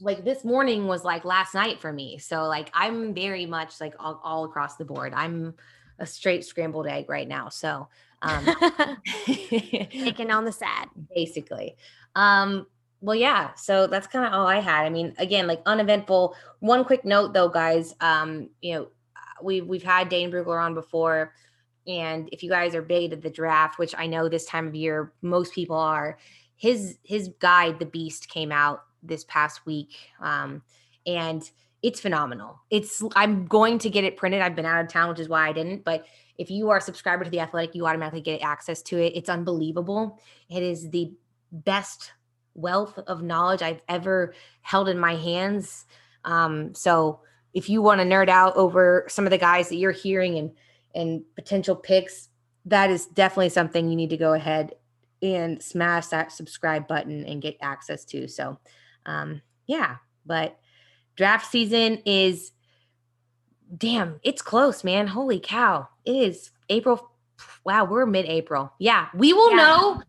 Like 0.00 0.24
this 0.24 0.44
morning 0.44 0.86
was 0.86 1.04
like 1.04 1.24
last 1.24 1.54
night 1.54 1.80
for 1.80 1.92
me. 1.92 2.18
So 2.18 2.44
like 2.44 2.70
I'm 2.74 3.14
very 3.14 3.46
much 3.46 3.80
like 3.80 3.94
all, 3.98 4.20
all 4.22 4.44
across 4.44 4.76
the 4.76 4.84
board. 4.84 5.12
I'm 5.14 5.54
a 5.98 6.06
straight 6.06 6.44
scrambled 6.44 6.86
egg 6.86 7.08
right 7.08 7.26
now. 7.26 7.48
So 7.48 7.88
um 8.22 8.44
Taking 9.26 10.30
on 10.30 10.44
the 10.44 10.52
sad. 10.52 10.88
basically. 11.14 11.76
Um, 12.14 12.66
well, 13.00 13.14
yeah. 13.16 13.54
So 13.54 13.86
that's 13.86 14.06
kind 14.06 14.26
of 14.26 14.32
all 14.32 14.46
I 14.46 14.60
had. 14.60 14.84
I 14.84 14.90
mean, 14.90 15.14
again, 15.18 15.46
like 15.46 15.60
uneventful. 15.66 16.34
One 16.60 16.84
quick 16.84 17.04
note, 17.04 17.34
though, 17.34 17.48
guys. 17.48 17.94
Um, 18.00 18.50
you 18.62 18.74
know, 18.74 18.88
we've 19.42 19.66
we've 19.66 19.82
had 19.82 20.08
Dane 20.08 20.30
Brugler 20.30 20.60
on 20.62 20.74
before, 20.74 21.32
and 21.86 22.28
if 22.32 22.42
you 22.42 22.50
guys 22.50 22.74
are 22.74 22.82
big 22.82 23.10
to 23.10 23.16
the 23.16 23.30
draft, 23.30 23.78
which 23.78 23.94
I 23.96 24.06
know 24.06 24.28
this 24.28 24.46
time 24.46 24.66
of 24.66 24.74
year 24.74 25.12
most 25.22 25.54
people 25.54 25.76
are, 25.76 26.18
his 26.56 26.98
his 27.02 27.30
guide, 27.38 27.78
The 27.78 27.86
Beast, 27.86 28.28
came 28.28 28.52
out 28.52 28.82
this 29.02 29.24
past 29.24 29.66
week, 29.66 29.94
um, 30.20 30.62
and 31.06 31.48
it's 31.82 32.00
phenomenal. 32.00 32.60
It's 32.70 33.02
I'm 33.14 33.46
going 33.46 33.78
to 33.80 33.90
get 33.90 34.04
it 34.04 34.16
printed. 34.16 34.42
I've 34.42 34.56
been 34.56 34.66
out 34.66 34.84
of 34.84 34.90
town, 34.90 35.08
which 35.08 35.20
is 35.20 35.28
why 35.28 35.48
I 35.48 35.52
didn't. 35.52 35.84
But 35.84 36.06
if 36.38 36.50
you 36.50 36.68
are 36.70 36.78
a 36.78 36.82
subscriber 36.82 37.24
to 37.24 37.30
the 37.30 37.40
Athletic, 37.40 37.74
you 37.74 37.86
automatically 37.86 38.20
get 38.20 38.42
access 38.42 38.82
to 38.82 38.98
it. 38.98 39.12
It's 39.14 39.28
unbelievable. 39.28 40.18
It 40.50 40.62
is 40.62 40.90
the 40.90 41.12
best 41.52 42.12
wealth 42.54 42.98
of 43.06 43.22
knowledge 43.22 43.62
I've 43.62 43.82
ever 43.88 44.34
held 44.62 44.88
in 44.88 44.98
my 44.98 45.14
hands. 45.14 45.86
Um, 46.24 46.74
so 46.74 47.20
if 47.54 47.68
you 47.70 47.80
want 47.82 48.00
to 48.00 48.06
nerd 48.06 48.28
out 48.28 48.56
over 48.56 49.06
some 49.08 49.24
of 49.24 49.30
the 49.30 49.38
guys 49.38 49.68
that 49.68 49.76
you're 49.76 49.92
hearing 49.92 50.38
and 50.38 50.50
and 50.96 51.22
potential 51.36 51.76
picks, 51.76 52.28
that 52.64 52.90
is 52.90 53.06
definitely 53.06 53.50
something 53.50 53.88
you 53.88 53.94
need 53.96 54.10
to 54.10 54.16
go 54.16 54.32
ahead 54.32 54.72
and 55.22 55.62
smash 55.62 56.08
that 56.08 56.32
subscribe 56.32 56.88
button 56.88 57.24
and 57.24 57.42
get 57.42 57.56
access 57.62 58.04
to. 58.06 58.26
So, 58.28 58.58
um, 59.06 59.40
yeah, 59.66 59.96
but 60.24 60.58
draft 61.14 61.46
season 61.46 62.02
is 62.04 62.52
damn, 63.76 64.20
it's 64.22 64.42
close, 64.42 64.84
man. 64.84 65.06
Holy 65.06 65.40
cow. 65.40 65.88
It 66.04 66.16
is 66.16 66.50
April. 66.68 67.10
Wow, 67.64 67.84
we're 67.84 68.06
mid 68.06 68.26
April. 68.26 68.72
Yeah, 68.78 69.08
we 69.14 69.32
will 69.32 69.50
Yeah. 69.50 69.56
know. 69.56 70.02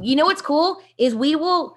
You 0.00 0.16
know 0.16 0.26
what's 0.26 0.42
cool 0.42 0.80
is 0.96 1.14
we 1.14 1.36
will 1.36 1.76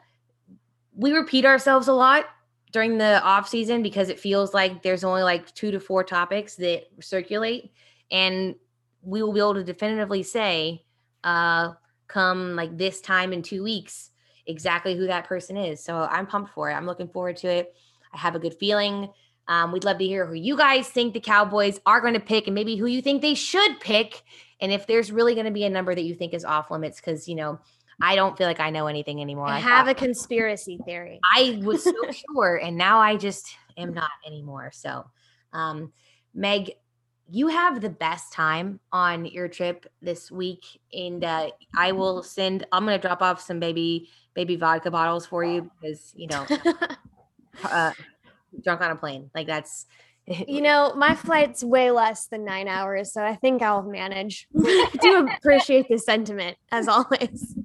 we 0.96 1.14
repeat 1.14 1.46
ourselves 1.46 1.88
a 1.88 1.94
lot 1.94 2.26
during 2.72 2.98
the 2.98 3.22
off 3.24 3.48
season 3.48 3.82
because 3.82 4.10
it 4.10 4.20
feels 4.20 4.54
like 4.54 4.84
there's 4.84 5.04
only 5.04 5.24
like 5.24 5.54
two 5.54 5.72
to 5.72 5.80
four 5.80 6.04
topics 6.04 6.56
that 6.56 6.84
circulate 7.02 7.72
and 8.12 8.56
we 9.02 9.24
will 9.24 9.34
be 9.34 9.40
able 9.40 9.56
to 9.56 9.64
definitively 9.64 10.22
say 10.24 10.84
uh 11.24 11.72
come 12.08 12.56
like 12.56 12.78
this 12.78 13.02
time 13.02 13.32
in 13.34 13.42
two 13.42 13.64
weeks 13.64 14.12
exactly 14.48 14.96
who 14.98 15.08
that 15.08 15.26
person 15.26 15.56
is. 15.56 15.84
So 15.84 16.08
i'm 16.12 16.28
pumped 16.28 16.52
for 16.54 16.70
it. 16.70 16.74
I'm 16.74 16.86
looking 16.86 17.08
forward 17.08 17.38
to 17.38 17.48
it. 17.48 17.74
I 18.14 18.18
have 18.18 18.36
a 18.36 18.40
good 18.40 18.56
feeling. 18.56 19.10
Um, 19.48 19.72
we'd 19.72 19.84
love 19.84 19.98
to 19.98 20.06
hear 20.06 20.26
who 20.26 20.34
you 20.34 20.56
guys 20.58 20.88
think 20.88 21.14
the 21.14 21.20
cowboys 21.20 21.80
are 21.86 22.02
going 22.02 22.14
to 22.14 22.20
pick 22.20 22.48
and 22.48 22.56
maybe 22.56 22.76
who 22.76 22.86
you 22.86 23.02
think 23.02 23.22
they 23.22 23.34
should 23.34 23.80
pick. 23.80 24.22
And 24.62 24.72
if 24.72 24.86
there's 24.88 25.12
really 25.12 25.34
going 25.34 25.46
to 25.46 25.52
be 25.52 25.64
a 25.64 25.70
number 25.70 25.96
that 25.96 26.04
you 26.04 26.14
think 26.16 26.34
is 26.34 26.46
off 26.46 26.70
limits 26.72 27.00
because 27.00 27.28
you 27.28 27.36
know 27.36 27.60
i 28.02 28.16
don't 28.16 28.38
feel 28.38 28.48
like 28.48 28.60
i 28.60 28.70
know 28.70 28.88
anything 28.88 29.22
anymore. 29.22 29.48
I 29.48 29.58
I 29.58 29.60
have 29.60 29.86
thought- 29.86 29.96
a 29.96 29.96
conspiracy 29.96 30.80
theory. 30.86 31.20
I 31.36 31.60
was 31.64 31.84
so 31.84 31.94
sure, 32.34 32.58
and 32.58 32.78
now 32.78 33.00
I 33.00 33.16
just 33.16 33.56
am 33.78 33.94
not 33.94 34.12
anymore. 34.26 34.72
So, 34.74 35.06
um, 35.54 35.92
Meg, 36.34 36.72
you 37.32 37.48
have 37.48 37.80
the 37.80 37.90
best 37.90 38.34
time 38.34 38.80
on 38.92 39.26
your 39.26 39.48
trip 39.48 39.86
this 40.02 40.30
week, 40.30 40.66
and 40.94 41.24
uh, 41.24 41.50
I 41.76 41.94
will 41.94 42.24
send. 42.38 42.68
I'm 42.72 42.84
gonna 42.84 43.00
drop 43.00 43.22
off 43.22 43.42
some 43.42 43.60
baby 43.60 44.10
baby 44.34 44.56
vodka 44.58 44.92
bottles 44.92 45.26
for 45.26 45.44
you 45.44 45.72
because 45.80 46.14
you 46.16 46.28
know, 46.28 46.46
uh, 47.64 47.94
drunk 48.64 48.82
on 48.82 48.92
a 48.92 48.96
plane 48.96 49.30
like 49.34 49.48
that's. 49.48 49.86
You 50.28 50.62
know, 50.62 50.94
my 50.96 51.16
flight's 51.16 51.64
way 51.64 51.90
less 51.90 52.28
than 52.28 52.46
nine 52.46 52.68
hours, 52.68 53.12
so 53.12 53.24
I 53.24 53.36
think 53.36 53.62
I'll 53.62 53.82
manage. 53.82 54.48
I 54.56 54.90
do 55.02 55.28
appreciate 55.28 55.88
the 55.90 55.98
sentiment, 55.98 56.58
as 56.72 56.88
always. 56.88 57.56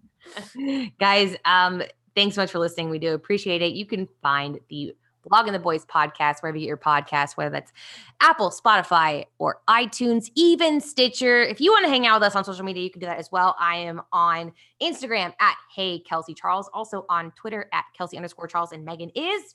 guys 0.99 1.37
um 1.45 1.81
thanks 2.17 2.35
so 2.35 2.43
much 2.43 2.51
for 2.51 2.59
listening 2.59 2.91
we 2.91 2.99
do 2.99 3.15
appreciate 3.15 3.63
it 3.63 3.75
you 3.75 3.87
can 3.87 4.09
find 4.21 4.59
the 4.69 4.93
Blogging 5.31 5.53
the 5.53 5.59
Boys 5.59 5.85
podcast 5.85 6.43
wherever 6.43 6.57
you 6.57 6.63
get 6.63 6.69
your 6.69 6.77
podcast 6.77 7.37
whether 7.37 7.51
that's 7.51 7.73
apple 8.21 8.51
spotify 8.51 9.25
or 9.39 9.61
itunes 9.69 10.31
even 10.35 10.81
stitcher. 10.81 11.43
If 11.43 11.61
you 11.61 11.73
want 11.73 11.85
to 11.85 11.91
hang 11.91 12.07
out 12.07 12.21
with 12.21 12.29
us 12.29 12.37
on 12.37 12.45
social 12.45 12.65
media 12.65 12.83
you 12.83 12.91
can 12.91 13.01
do 13.01 13.07
that 13.07 13.19
as 13.19 13.31
well. 13.33 13.57
I 13.59 13.77
am 13.77 14.03
on 14.13 14.53
instagram 14.83 15.33
at 15.41 15.57
hey 15.75 15.99
kelsey 16.01 16.35
charles 16.35 16.71
also 16.73 17.05
on 17.09 17.33
twitter 17.33 17.69
at 17.73 17.85
kelsey 17.97 18.17
underscore 18.17 18.47
charles 18.47 18.73
and 18.73 18.85
megan 18.85 19.11
is? 19.15 19.55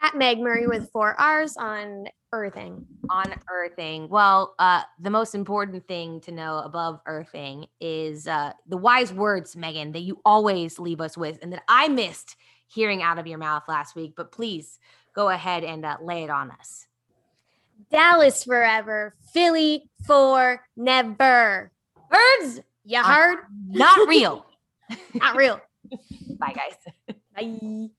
At 0.00 0.16
Meg 0.16 0.38
Murray 0.38 0.68
with 0.68 0.90
four 0.92 1.20
R's 1.20 1.56
on 1.56 2.06
Earthing. 2.32 2.84
on 3.08 3.34
earthing. 3.50 4.06
Well 4.08 4.54
uh 4.58 4.82
the 5.00 5.10
most 5.10 5.34
important 5.34 5.88
thing 5.88 6.20
to 6.20 6.30
know 6.30 6.58
above 6.58 7.00
earthing 7.06 7.66
is 7.80 8.28
uh 8.28 8.52
the 8.68 8.76
wise 8.76 9.12
words 9.14 9.56
megan 9.56 9.92
that 9.92 10.02
you 10.02 10.20
always 10.26 10.78
leave 10.78 11.00
us 11.00 11.16
with 11.16 11.38
and 11.42 11.52
that 11.54 11.62
i 11.68 11.88
missed 11.88 12.36
hearing 12.68 13.02
out 13.02 13.18
of 13.18 13.26
your 13.26 13.38
mouth 13.38 13.62
last 13.68 13.96
week 13.96 14.14
but 14.16 14.30
please 14.32 14.78
go 15.14 15.28
ahead 15.28 15.64
and 15.64 15.84
uh, 15.84 15.96
lay 16.02 16.24
it 16.24 16.30
on 16.30 16.50
us 16.52 16.86
Dallas 17.90 18.42
forever, 18.44 19.14
Philly 19.32 19.88
for 20.04 20.60
never. 20.76 21.70
birds 22.10 22.60
You 22.84 22.98
Uh, 22.98 23.04
heard? 23.14 23.38
not 23.68 24.08
real 24.08 24.44
Not 25.14 25.36
real. 25.36 25.60
bye 26.38 26.52
guys 26.54 27.16
Bye. 27.34 27.90